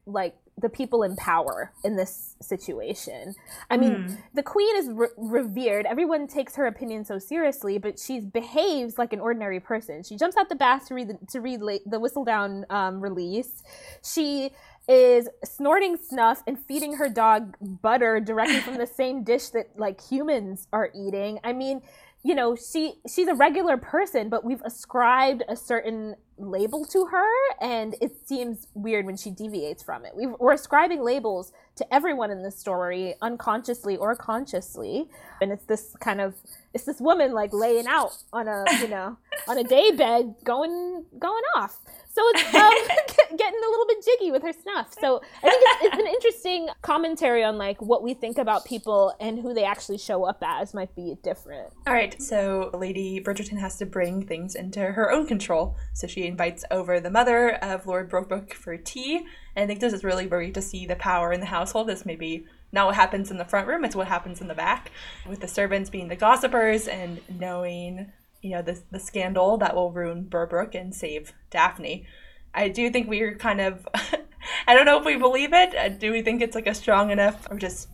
[0.07, 3.35] like the people in power in this situation.
[3.70, 4.18] I mean, mm.
[4.35, 5.87] the queen is re- revered.
[5.87, 10.03] Everyone takes her opinion so seriously, but she behaves like an ordinary person.
[10.03, 13.62] She jumps out the bath to read the, to read la- the Whistledown um, release.
[14.05, 14.51] She
[14.88, 20.01] is snorting snuff and feeding her dog butter directly from the same dish that like
[20.01, 21.38] humans are eating.
[21.44, 21.83] I mean,
[22.22, 27.30] you know she she's a regular person but we've ascribed a certain label to her
[27.61, 30.12] and it seems weird when she deviates from it.
[30.16, 35.09] We are ascribing labels to everyone in this story unconsciously or consciously.
[35.40, 36.35] And it's this kind of
[36.74, 41.04] it's this woman like laying out on a you know on a day bed going
[41.18, 41.78] going off
[42.12, 44.94] so it's um, getting a little bit jiggy with her snuff.
[45.01, 49.14] So i think it's, it's, an interesting commentary on like what we think about people
[49.20, 51.73] and who they actually show up as might be different.
[51.87, 55.77] All right so lady bridgerton has to bring things into her own control.
[55.94, 59.27] So she invites over the mother of lord brooke for tea.
[59.57, 61.88] And i think this is really where we to see the power in the household.
[61.88, 64.92] This maybe not what happens in the front room, it's what happens in the back,
[65.29, 69.92] with the servants being the gossipers and knowing, you know, the, the scandal that will
[69.92, 72.07] ruin Berbrook and save Daphne.
[72.55, 73.87] I do think we're kind of,
[74.66, 75.74] I don't know if we believe it.
[75.74, 77.88] Uh, do we think it's like a strong enough or just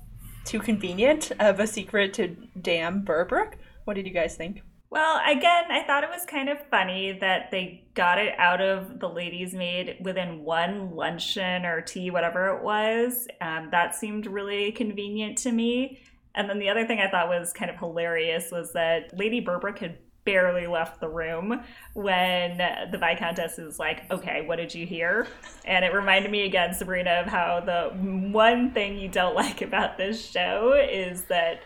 [0.44, 2.28] too convenient of a secret to
[2.60, 3.54] damn Berbrook?
[3.84, 4.62] What did you guys think?
[4.88, 9.00] Well, again, I thought it was kind of funny that they got it out of
[9.00, 13.26] the ladies' maid within one luncheon or tea, whatever it was.
[13.40, 15.98] Um, that seemed really convenient to me.
[16.36, 19.78] And then the other thing I thought was kind of hilarious was that Lady Berbrook
[19.78, 21.62] had barely left the room
[21.94, 25.26] when the Viscountess is like, okay, what did you hear?
[25.64, 29.96] And it reminded me again, Sabrina, of how the one thing you don't like about
[29.96, 31.62] this show is that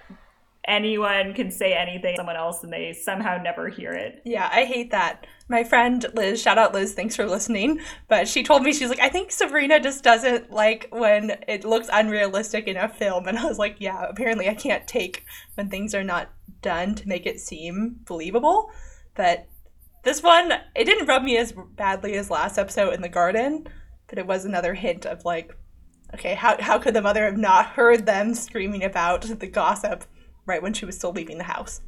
[0.65, 4.21] anyone can say anything to someone else and they somehow never hear it.
[4.25, 5.27] Yeah, I hate that.
[5.49, 7.81] My friend Liz, shout out Liz, thanks for listening.
[8.09, 11.89] But she told me she's like, I think Sabrina just doesn't like when it looks
[11.93, 13.27] unrealistic in a film.
[13.31, 16.31] And I was like, yeah, apparently I can't take when things are not
[16.63, 18.71] done to make it seem believable.
[19.15, 19.47] But
[20.05, 23.67] this one, it didn't rub me as badly as last episode in the garden,
[24.09, 25.57] but it was another hint of like,
[26.15, 30.05] okay, how, how could the mother have not heard them screaming about the gossip
[30.51, 31.81] right when she was still leaving the house.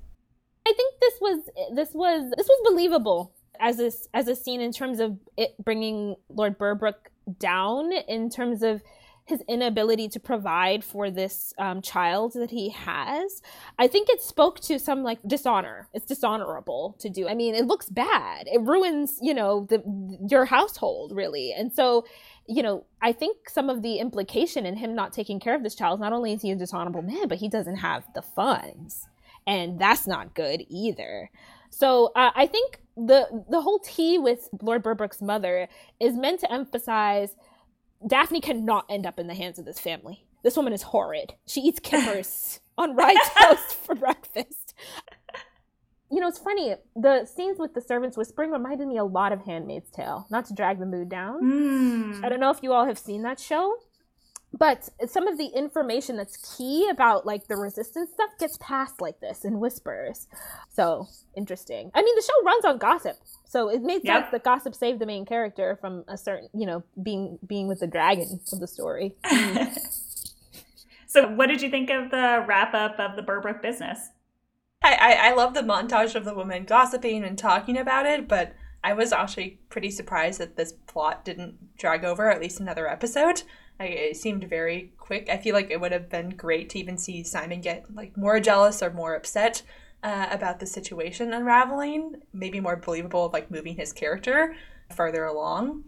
[0.67, 1.39] I think this was
[1.75, 6.15] this was this was believable as a as a scene in terms of it bringing
[6.29, 8.81] Lord Berbrook down in terms of
[9.25, 13.41] his inability to provide for this um, child that he has.
[13.79, 15.89] I think it spoke to some like dishonor.
[15.95, 17.29] It's dishonorable to do.
[17.29, 18.47] I mean, it looks bad.
[18.53, 19.83] It ruins, you know, the
[20.29, 21.53] your household really.
[21.53, 22.05] And so
[22.49, 25.75] you know, I think some of the implication in him not taking care of this
[25.75, 29.09] child, is not only is he a dishonorable man, but he doesn't have the funds.
[29.47, 31.31] And that's not good either.
[31.71, 36.53] So uh, I think the the whole tea with Lord Berbrook's mother is meant to
[36.53, 37.35] emphasize
[38.07, 40.25] Daphne cannot end up in the hands of this family.
[40.43, 41.35] This woman is horrid.
[41.47, 44.75] She eats kippers on rye toast for breakfast
[46.13, 46.75] you know, it's funny.
[46.95, 50.27] The scenes with the servants whispering reminded me a lot of Handmaid's Tale.
[50.31, 51.43] Not to drag the mood down.
[51.43, 52.25] Mm.
[52.25, 53.75] I don't know if you all have seen that show,
[54.53, 59.21] but some of the information that's key about like the resistance stuff gets passed like
[59.21, 60.29] this in whispers.
[60.69, 61.91] So interesting.
[61.95, 64.25] I mean, the show runs on gossip, so it made yep.
[64.25, 67.81] sense that gossip saved the main character from a certain, you know, being being with
[67.81, 69.15] the dragon of the story.
[71.07, 74.11] so, what did you think of the wrap up of the Berbrook business?
[74.85, 78.55] I, I, I love the montage of the woman gossiping and talking about it, but
[78.85, 83.43] I was actually pretty surprised that this plot didn't drag over at least another episode.
[83.81, 85.29] I, it seemed very quick.
[85.29, 88.39] I feel like it would have been great to even see Simon get like more
[88.41, 89.63] jealous or more upset
[90.03, 92.17] uh, about the situation unraveling.
[92.33, 94.55] Maybe more believable, like moving his character
[94.91, 95.85] farther along.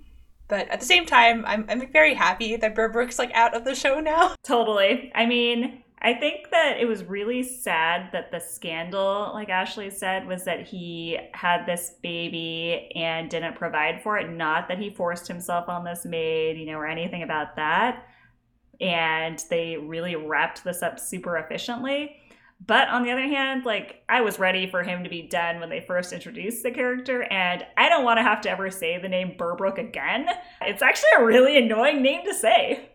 [0.48, 3.74] But at the same time, I'm I'm very happy that Berbrook's like out of the
[3.74, 4.34] show now.
[4.42, 5.12] Totally.
[5.14, 10.26] I mean, I think that it was really sad that the scandal, like Ashley said,
[10.26, 14.30] was that he had this baby and didn't provide for it.
[14.30, 18.06] Not that he forced himself on this maid, you know, or anything about that.
[18.82, 22.16] And they really wrapped this up super efficiently.
[22.66, 25.70] But on the other hand, like I was ready for him to be done when
[25.70, 29.08] they first introduced the character, and I don't want to have to ever say the
[29.08, 30.28] name Berbrook again.
[30.60, 32.90] It's actually a really annoying name to say.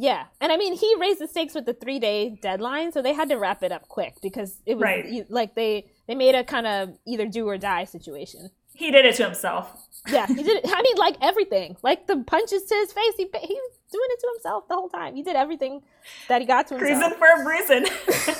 [0.00, 3.12] Yeah, and I mean, he raised the stakes with the three day deadline, so they
[3.12, 5.28] had to wrap it up quick because it was right.
[5.28, 8.50] like they they made a kind of either do or die situation.
[8.74, 9.88] He did it to himself.
[10.08, 10.70] Yeah, he did it.
[10.72, 13.14] I mean, like everything, like the punches to his face.
[13.16, 15.16] He he was doing it to himself the whole time.
[15.16, 15.82] He did everything
[16.28, 17.02] that he got to himself.
[17.02, 17.86] Reason for a reason.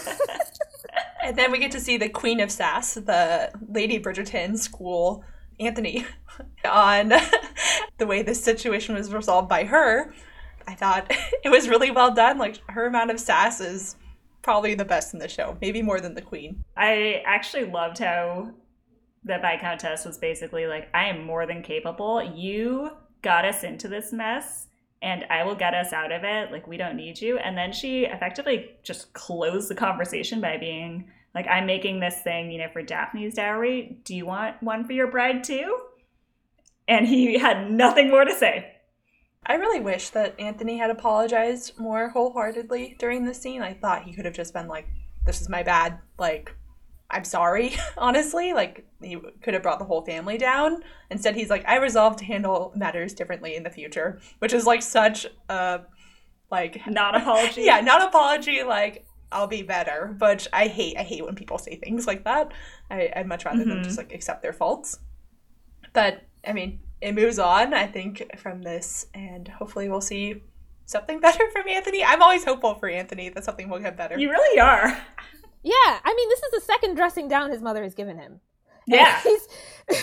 [1.25, 5.25] and then we get to see the Queen of Sass, the Lady Bridgerton school,
[5.59, 6.07] Anthony,
[6.65, 7.13] on
[7.99, 10.15] the way this situation was resolved by her
[10.69, 11.11] I thought
[11.45, 12.39] it was really well done.
[12.39, 13.97] Like her amount of sass is
[14.43, 16.63] probably the best in the show, maybe more than the queen.
[16.77, 18.53] I actually loved how
[19.25, 22.23] the Viscountess was basically like, I am more than capable.
[22.23, 22.91] You
[23.23, 24.69] got us into this mess
[25.03, 26.53] and I will get us out of it.
[26.53, 27.39] Like, we don't need you.
[27.39, 32.51] And then she effectively just closed the conversation by being like, I'm making this thing,
[32.51, 33.99] you know, for Daphne's dowry.
[34.05, 35.79] Do you want one for your bride too?
[36.87, 38.78] And he had nothing more to say.
[39.47, 43.63] I really wish that Anthony had apologized more wholeheartedly during the scene.
[43.63, 44.87] I thought he could have just been like,
[45.25, 45.99] "This is my bad.
[46.19, 46.55] Like,
[47.11, 48.53] I'm sorry, honestly.
[48.53, 50.83] Like, he could have brought the whole family down.
[51.11, 54.83] Instead, he's like, I resolve to handle matters differently in the future, which is like
[54.83, 55.81] such a,
[56.51, 57.63] like, not apology.
[57.65, 58.63] yeah, not apology.
[58.63, 60.15] Like, I'll be better.
[60.19, 62.53] But I hate, I hate when people say things like that.
[62.91, 63.71] I, I'd much rather mm-hmm.
[63.71, 64.99] them just like accept their faults.
[65.95, 70.43] But I mean, it moves on, I think, from this, and hopefully we'll see
[70.87, 72.05] something better from Anthony.
[72.05, 74.19] I'm always hopeful for Anthony that something will get better.
[74.19, 74.89] You really are.
[75.63, 75.73] Yeah,
[76.05, 78.41] I mean, this is the second dressing down his mother has given him.
[78.87, 79.21] Yeah.
[79.21, 79.49] he's
[79.91, 79.97] yeah.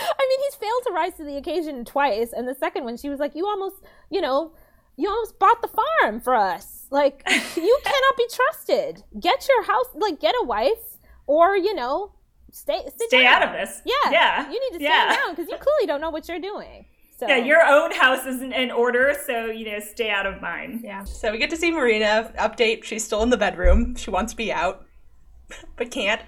[0.00, 3.08] I mean, he's failed to rise to the occasion twice, and the second one, she
[3.08, 3.76] was like, "You almost,
[4.10, 4.52] you know,
[4.96, 6.86] you almost bought the farm for us.
[6.90, 7.22] Like,
[7.56, 9.04] you cannot be trusted.
[9.18, 12.12] Get your house, like, get a wife, or you know,
[12.52, 13.42] stay stay down.
[13.42, 13.82] out of this.
[13.84, 14.50] Yeah, yeah.
[14.50, 15.16] You need to stay yeah.
[15.16, 16.86] down because you clearly don't know what you're doing."
[17.18, 17.26] So.
[17.26, 20.80] Yeah, your own house isn't in order, so you know, stay out of mine.
[20.84, 21.02] Yeah.
[21.02, 22.84] So we get to see Marina update.
[22.84, 23.96] She's still in the bedroom.
[23.96, 24.86] She wants to be out,
[25.76, 26.22] but can't.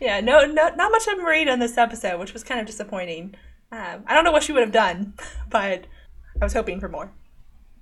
[0.00, 3.34] Yeah, no, no, not much of Marina in this episode, which was kind of disappointing.
[3.70, 5.14] Um, I don't know what she would have done,
[5.50, 5.86] but
[6.40, 7.12] I was hoping for more.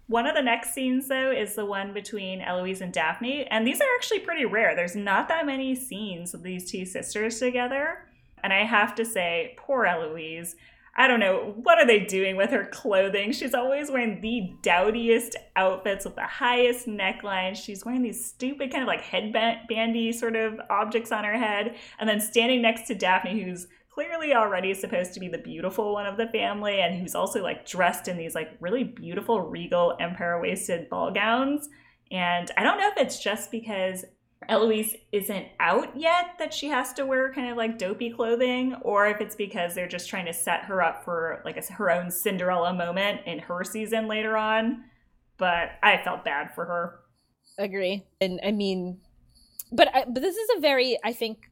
[0.07, 3.81] One of the next scenes, though, is the one between Eloise and Daphne, and these
[3.81, 4.77] are actually pretty rare.
[4.77, 8.07] There's not that many scenes of these two sisters together,
[8.43, 10.57] and I have to say, poor Eloise.
[10.97, 13.33] I don't know, what are they doing with her clothing?
[13.33, 17.57] She's always wearing the dowdiest outfits with the highest necklines.
[17.57, 21.75] She's wearing these stupid kind of like headbandy sort of objects on her head.
[21.99, 26.07] And then standing next to Daphne, who's clearly already supposed to be the beautiful one
[26.07, 30.41] of the family and who's also like dressed in these like really beautiful regal empire
[30.41, 31.69] waisted ball gowns.
[32.11, 34.05] And I don't know if it's just because
[34.49, 39.07] Eloise isn't out yet that she has to wear kind of like dopey clothing, or
[39.07, 42.11] if it's because they're just trying to set her up for like a, her own
[42.11, 44.85] Cinderella moment in her season later on.
[45.39, 47.01] But I felt bad for her.
[47.59, 49.01] Agree, and I mean,
[49.73, 51.51] but I, but this is a very I think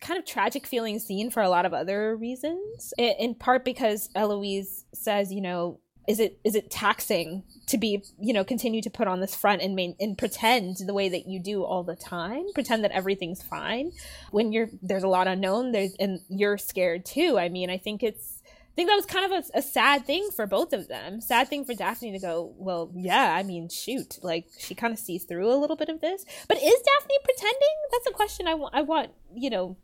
[0.00, 2.92] kind of tragic feeling scene for a lot of other reasons.
[2.98, 8.32] In, part because Eloise says, you know, is it is it taxing to be you
[8.32, 11.40] know continue to put on this front and main and pretend the way that you
[11.40, 13.92] do all the time pretend that everything's fine
[14.30, 18.02] when you're there's a lot unknown there's and you're scared too i mean i think
[18.02, 18.39] it's
[18.80, 21.66] think that was kind of a, a sad thing for both of them sad thing
[21.66, 25.52] for daphne to go well yeah i mean shoot like she kind of sees through
[25.52, 28.80] a little bit of this but is daphne pretending that's a question i want i
[28.80, 29.76] want you know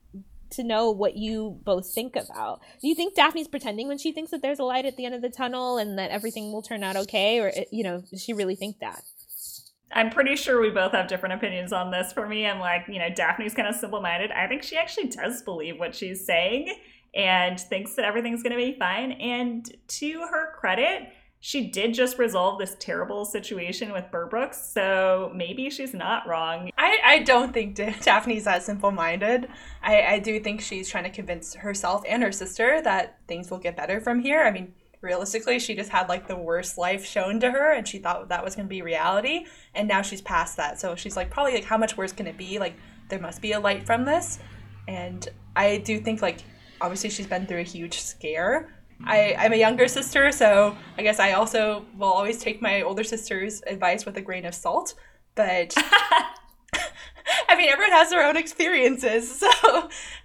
[0.48, 2.60] to know what you both think about.
[2.80, 5.12] Do you think Daphne's pretending when she thinks that there's a light at the end
[5.12, 8.32] of the tunnel and that everything will turn out okay, or you know, does she
[8.32, 9.02] really think that?
[9.92, 12.12] I'm pretty sure we both have different opinions on this.
[12.12, 14.30] For me, I'm like, you know, Daphne's kind of simple minded.
[14.30, 16.72] I think she actually does believe what she's saying
[17.16, 19.12] and thinks that everything's going to be fine.
[19.12, 21.08] And to her credit,
[21.40, 26.70] she did just resolve this terrible situation with Brooks, so maybe she's not wrong.
[26.76, 29.48] I, I don't think Daphne's that simple minded.
[29.82, 33.58] I, I do think she's trying to convince herself and her sister that things will
[33.58, 34.42] get better from here.
[34.42, 37.98] I mean, realistically, she just had like the worst life shown to her and she
[37.98, 39.46] thought that was going to be reality.
[39.74, 40.80] And now she's past that.
[40.80, 42.58] So she's like, probably like, how much worse can it be?
[42.58, 42.74] Like,
[43.08, 44.40] there must be a light from this.
[44.88, 46.42] And I do think, like,
[46.80, 51.18] obviously she's been through a huge scare I, I'm a younger sister, so I guess
[51.18, 54.94] I also will always take my older sister's advice with a grain of salt.
[55.34, 55.74] But
[57.48, 59.40] I mean, everyone has their own experiences.
[59.40, 59.48] So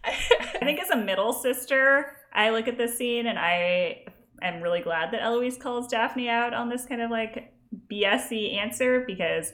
[0.03, 4.05] I think as a middle sister, I look at this scene and I
[4.41, 7.53] am really glad that Eloise calls Daphne out on this kind of like
[7.91, 9.53] BSy answer because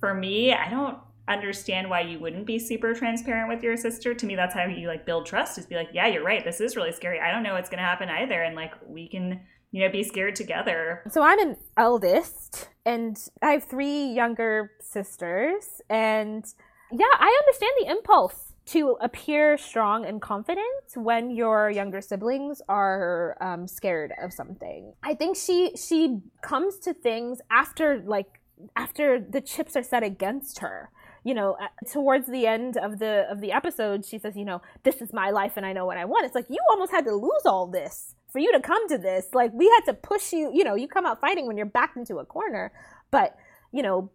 [0.00, 0.98] for me, I don't
[1.32, 4.14] understand why you wouldn't be super transparent with your sister.
[4.14, 6.44] To me, that's how you like build trust is be like, yeah, you're right.
[6.44, 7.20] This is really scary.
[7.20, 8.42] I don't know what's going to happen either.
[8.42, 9.40] And like, we can,
[9.72, 11.02] you know, be scared together.
[11.10, 15.80] So I'm an eldest and I have three younger sisters.
[15.88, 16.44] And
[16.92, 23.36] yeah, I understand the impulse to appear strong and confident when your younger siblings are
[23.40, 24.92] um, scared of something.
[25.02, 28.40] I think she she comes to things after like
[28.76, 30.90] after the chips are set against her
[31.24, 34.60] you know uh, towards the end of the of the episode she says you know
[34.84, 36.24] this is my life and i know what i want.
[36.24, 39.26] It's like you almost had to lose all this for you to come to this.
[39.32, 41.96] Like we had to push you you know you come out fighting when you're backed
[41.96, 42.72] into a corner.
[43.10, 43.36] But
[43.72, 44.10] you know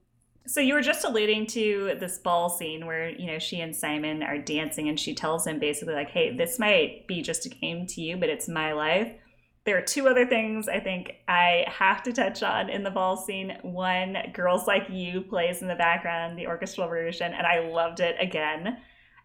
[0.47, 4.21] so you were just alluding to this ball scene where you know she and Simon
[4.21, 7.87] are dancing, and she tells him basically like, "Hey, this might be just a game
[7.87, 9.11] to you, but it's my life."
[9.65, 13.17] There are two other things I think I have to touch on in the ball
[13.17, 13.57] scene.
[13.63, 18.15] One, Girls Like You plays in the background, the orchestral version, and I loved it
[18.19, 18.77] again.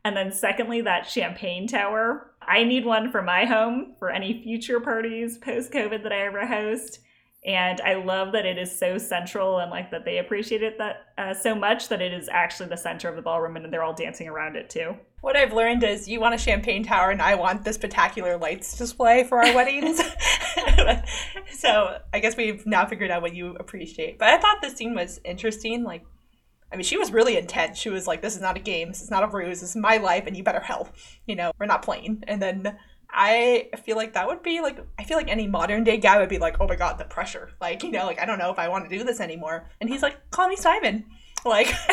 [0.02, 2.32] And then, secondly, that champagne tower.
[2.40, 6.46] I need one for my home for any future parties post COVID that I ever
[6.46, 7.00] host.
[7.44, 11.12] And I love that it is so central and like that they appreciate it that
[11.18, 13.94] uh, so much that it is actually the center of the ballroom and they're all
[13.94, 14.94] dancing around it too.
[15.20, 18.76] What I've learned is you want a champagne tower and I want this spectacular lights
[18.76, 20.00] display for our weddings.
[21.50, 24.18] so I guess we've now figured out what you appreciate.
[24.18, 25.84] But I thought this scene was interesting.
[25.84, 26.04] Like,
[26.72, 27.78] I mean, she was really intense.
[27.78, 28.88] She was like, this is not a game.
[28.88, 29.60] This is not a ruse.
[29.60, 30.88] This is my life and you better help.
[31.26, 32.24] You know, we're not playing.
[32.26, 32.78] And then
[33.10, 36.30] I feel like that would be like, I feel like any modern day guy would
[36.30, 37.50] be like, oh my God, the pressure.
[37.60, 39.68] Like, you know, like, I don't know if I want to do this anymore.
[39.82, 41.04] And he's like, call me Simon
[41.44, 41.68] like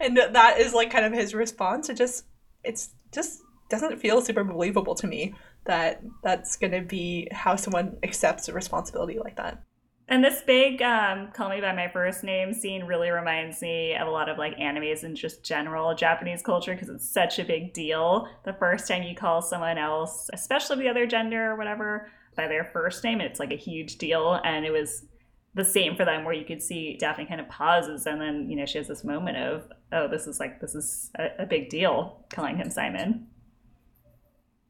[0.00, 1.88] and that is like kind of his response.
[1.88, 2.24] It just
[2.64, 5.34] it's just doesn't feel super believable to me
[5.64, 9.62] that that's going to be how someone accepts a responsibility like that.
[10.08, 14.08] And this big um, call me by my first name scene really reminds me of
[14.08, 17.72] a lot of like animes and just general japanese culture because it's such a big
[17.72, 18.28] deal.
[18.44, 22.64] The first time you call someone else especially the other gender or whatever by their
[22.72, 24.38] first name it's like a huge deal.
[24.44, 25.06] And it was
[25.54, 28.56] the same for them where you could see Daphne kind of pauses and then, you
[28.56, 31.68] know, she has this moment of, oh, this is like, this is a, a big
[31.68, 33.26] deal calling him Simon.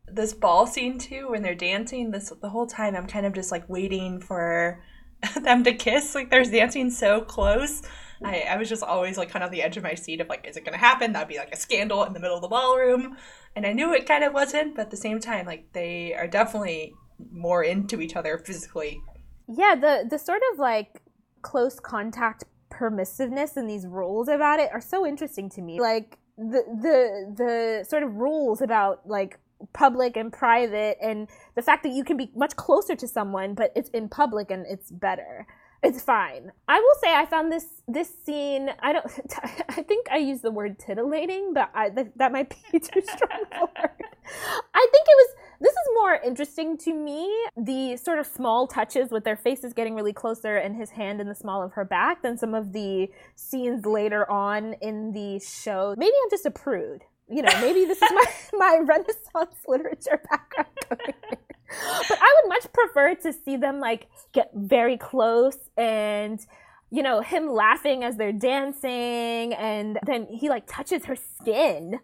[0.09, 3.53] This ball scene too, when they're dancing, this the whole time I'm kind of just
[3.53, 4.83] like waiting for
[5.43, 6.16] them to kiss.
[6.16, 7.83] Like they're dancing so close.
[8.24, 10.28] I, I was just always like kind of on the edge of my seat of
[10.28, 11.12] like, is it gonna happen?
[11.12, 13.16] That'd be like a scandal in the middle of the ballroom.
[13.55, 16.26] And I knew it kind of wasn't, but at the same time, like they are
[16.26, 16.95] definitely
[17.30, 19.01] more into each other physically
[19.57, 21.03] yeah the the sort of like
[21.42, 25.80] close contact permissiveness and these rules about it are so interesting to me.
[25.80, 29.38] Like the the the sort of rules about like
[29.72, 33.70] public and private and the fact that you can be much closer to someone but
[33.76, 35.46] it's in public and it's better.
[35.84, 36.53] It's fine.
[36.66, 39.07] I will say i found this this scene i don't
[39.68, 44.03] i think i used the word titillating but I, that, might be too strong word.
[44.74, 45.30] I think it was
[45.62, 49.94] this is more interesting to me, the sort of small touches with their faces getting
[49.94, 53.08] really closer and his hand in the small of her back than some of the
[53.36, 55.94] scenes later on in the show.
[55.96, 57.04] Maybe I'm just a prude.
[57.30, 60.68] You know, maybe this is my, my Renaissance literature background.
[60.88, 66.44] but I would much prefer to see them like get very close and
[66.90, 72.00] you know him laughing as they're dancing and then he like touches her skin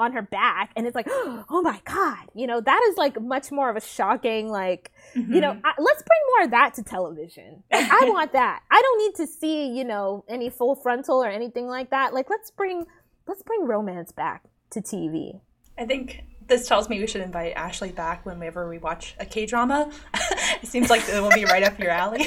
[0.00, 3.52] on her back and it's like oh my god you know that is like much
[3.52, 5.32] more of a shocking like mm-hmm.
[5.32, 5.66] you know mm-hmm.
[5.66, 7.62] I, let's bring more of that to television.
[7.70, 8.62] Like, i want that.
[8.70, 12.14] I don't need to see you know any full frontal or anything like that.
[12.14, 12.86] Like let's bring
[13.26, 15.40] let's bring romance back to tv
[15.78, 19.90] i think this tells me we should invite ashley back whenever we watch a k-drama.
[20.62, 22.26] It seems like it will be right up your alley.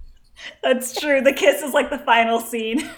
[0.62, 1.20] That's true.
[1.20, 2.90] The kiss is like the final scene.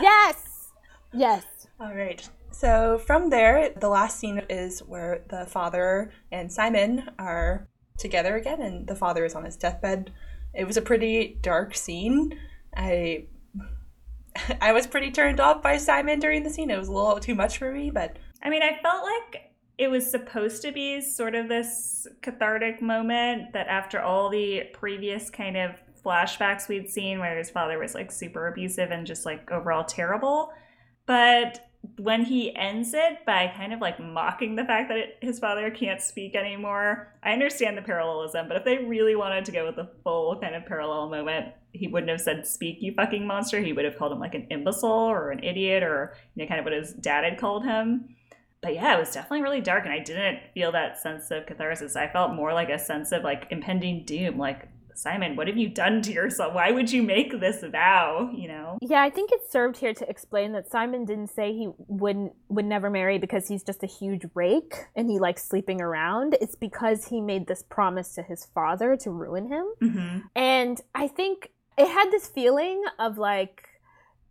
[0.00, 0.68] Yes.
[1.12, 1.44] Yes.
[1.80, 7.68] All right so from there, the last scene is where the father and Simon are
[7.98, 10.12] together again, and the father is on his deathbed.
[10.54, 12.38] It was a pretty dark scene.
[12.76, 13.26] I
[14.60, 16.70] I was pretty turned off by Simon during the scene.
[16.70, 19.88] It was a little too much for me, but I mean, I felt like it
[19.88, 25.56] was supposed to be sort of this cathartic moment that after all the previous kind
[25.56, 25.72] of
[26.04, 30.52] flashbacks we'd seen where his father was like super abusive and just like overall terrible.
[31.06, 35.38] But when he ends it by kind of like mocking the fact that it, his
[35.38, 39.66] father can't speak anymore, I understand the parallelism, but if they really wanted to go
[39.66, 43.60] with the full kind of parallel moment, he wouldn't have said "speak, you fucking monster."
[43.60, 46.60] He would have called him like an imbecile or an idiot, or you know, kind
[46.60, 48.14] of what his dad had called him.
[48.60, 51.96] But yeah, it was definitely really dark, and I didn't feel that sense of catharsis.
[51.96, 55.68] I felt more like a sense of like impending doom, like Simon, what have you
[55.68, 56.54] done to yourself?
[56.54, 58.30] Why would you make this vow?
[58.34, 58.78] You know?
[58.80, 62.64] Yeah, I think it served here to explain that Simon didn't say he wouldn't would
[62.64, 66.36] never marry because he's just a huge rake and he likes sleeping around.
[66.40, 69.66] It's because he made this promise to his father to ruin him.
[69.82, 70.18] Mm-hmm.
[70.36, 73.68] And I think it had this feeling of like,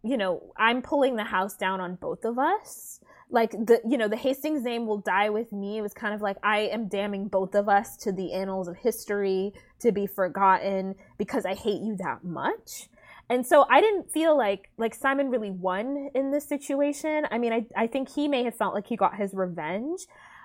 [0.03, 2.99] you know, I'm pulling the house down on both of us
[3.31, 5.77] like the you know the hastings name will die with me.
[5.77, 8.77] It was kind of like i am damning both of us to the annals of
[8.77, 12.89] history to be forgotten because i hate you that much.
[13.29, 17.25] And so i didn't feel like like simon really won in this situation.
[17.31, 20.01] I mean i, I think he may have felt like he got his revenge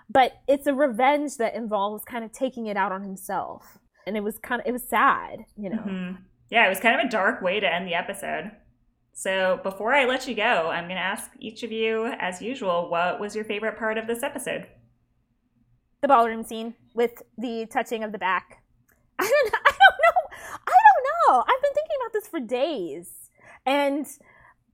[0.09, 3.78] but it's a revenge that involves kind of taking it out on himself.
[4.07, 5.78] And it was kind of it was sad you know?
[5.78, 6.22] Mm-hmm.
[6.51, 8.53] yeah it was kind of a dark way to end the episode
[9.18, 12.90] so before I let you go, I'm going to ask each of you, as usual,
[12.90, 14.66] what was your favorite part of this episode?
[16.02, 18.62] The ballroom scene with the touching of the back.
[19.18, 20.36] I don't, I don't know.
[20.66, 21.40] I don't know.
[21.40, 23.30] I've been thinking about this for days.
[23.64, 24.06] And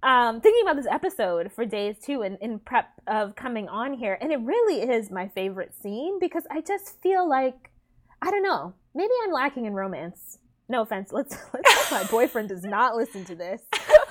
[0.02, 4.18] um, thinking about this episode for days too in, in prep of coming on here.
[4.20, 7.70] And it really is my favorite scene because I just feel like,
[8.20, 10.38] I don't know, maybe I'm lacking in romance.
[10.68, 11.12] No offense.
[11.12, 13.62] Let's, let's my boyfriend does not listen to this.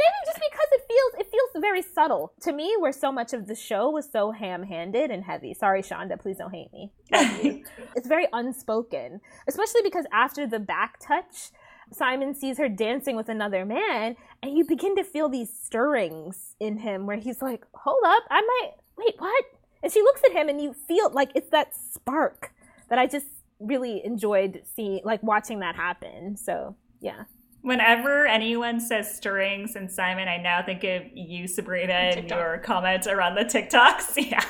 [0.00, 2.74] maybe just because it feels it feels very subtle to me.
[2.78, 5.54] Where so much of the show was so ham-handed and heavy.
[5.54, 6.92] Sorry, Shonda, please don't hate me.
[7.96, 11.50] it's very unspoken, especially because after the back touch,
[11.92, 16.78] Simon sees her dancing with another man, and you begin to feel these stirrings in
[16.78, 19.44] him, where he's like, "Hold up, I might wait, what?"
[19.82, 22.52] And she looks at him, and you feel like it's that spark
[22.88, 23.26] that I just
[23.58, 26.36] really enjoyed seeing, like watching that happen.
[26.36, 27.24] So yeah.
[27.62, 33.06] Whenever anyone says stirrings and Simon, I now think of you, Sabrina, and your comment
[33.06, 34.16] around the TikToks.
[34.30, 34.44] Yeah.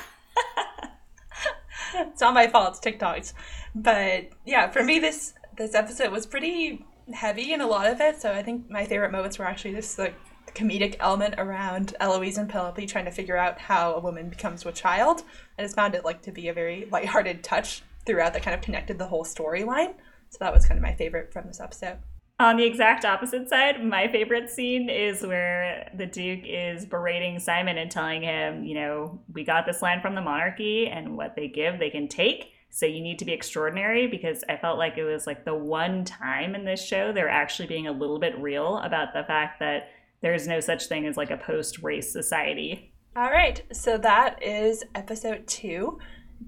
[1.95, 3.33] it's not my fault, it's TikToks.
[3.75, 8.21] But yeah, for me this this episode was pretty heavy in a lot of it.
[8.21, 12.37] So I think my favorite moments were actually just like the comedic element around Eloise
[12.37, 15.23] and Penelope trying to figure out how a woman becomes a child.
[15.57, 18.61] I just found it like to be a very lighthearted touch throughout that kind of
[18.61, 19.93] connected the whole storyline.
[20.29, 21.97] So that was kind of my favorite from this episode.
[22.41, 27.77] On the exact opposite side, my favorite scene is where the Duke is berating Simon
[27.77, 31.47] and telling him, you know, we got this land from the monarchy and what they
[31.47, 32.51] give, they can take.
[32.71, 36.03] So you need to be extraordinary because I felt like it was like the one
[36.03, 39.89] time in this show they're actually being a little bit real about the fact that
[40.23, 42.91] there's no such thing as like a post race society.
[43.15, 43.61] All right.
[43.71, 45.99] So that is episode two.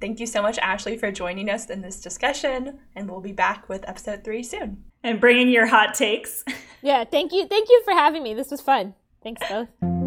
[0.02, 3.70] Thank you so much, Ashley, for joining us in this discussion, and we'll be back
[3.70, 4.86] with episode three soon.
[5.04, 6.43] And bringing your hot takes.
[6.82, 7.47] yeah, thank you.
[7.47, 8.34] Thank you for having me.
[8.34, 8.93] This was fun.
[9.22, 10.03] Thanks both.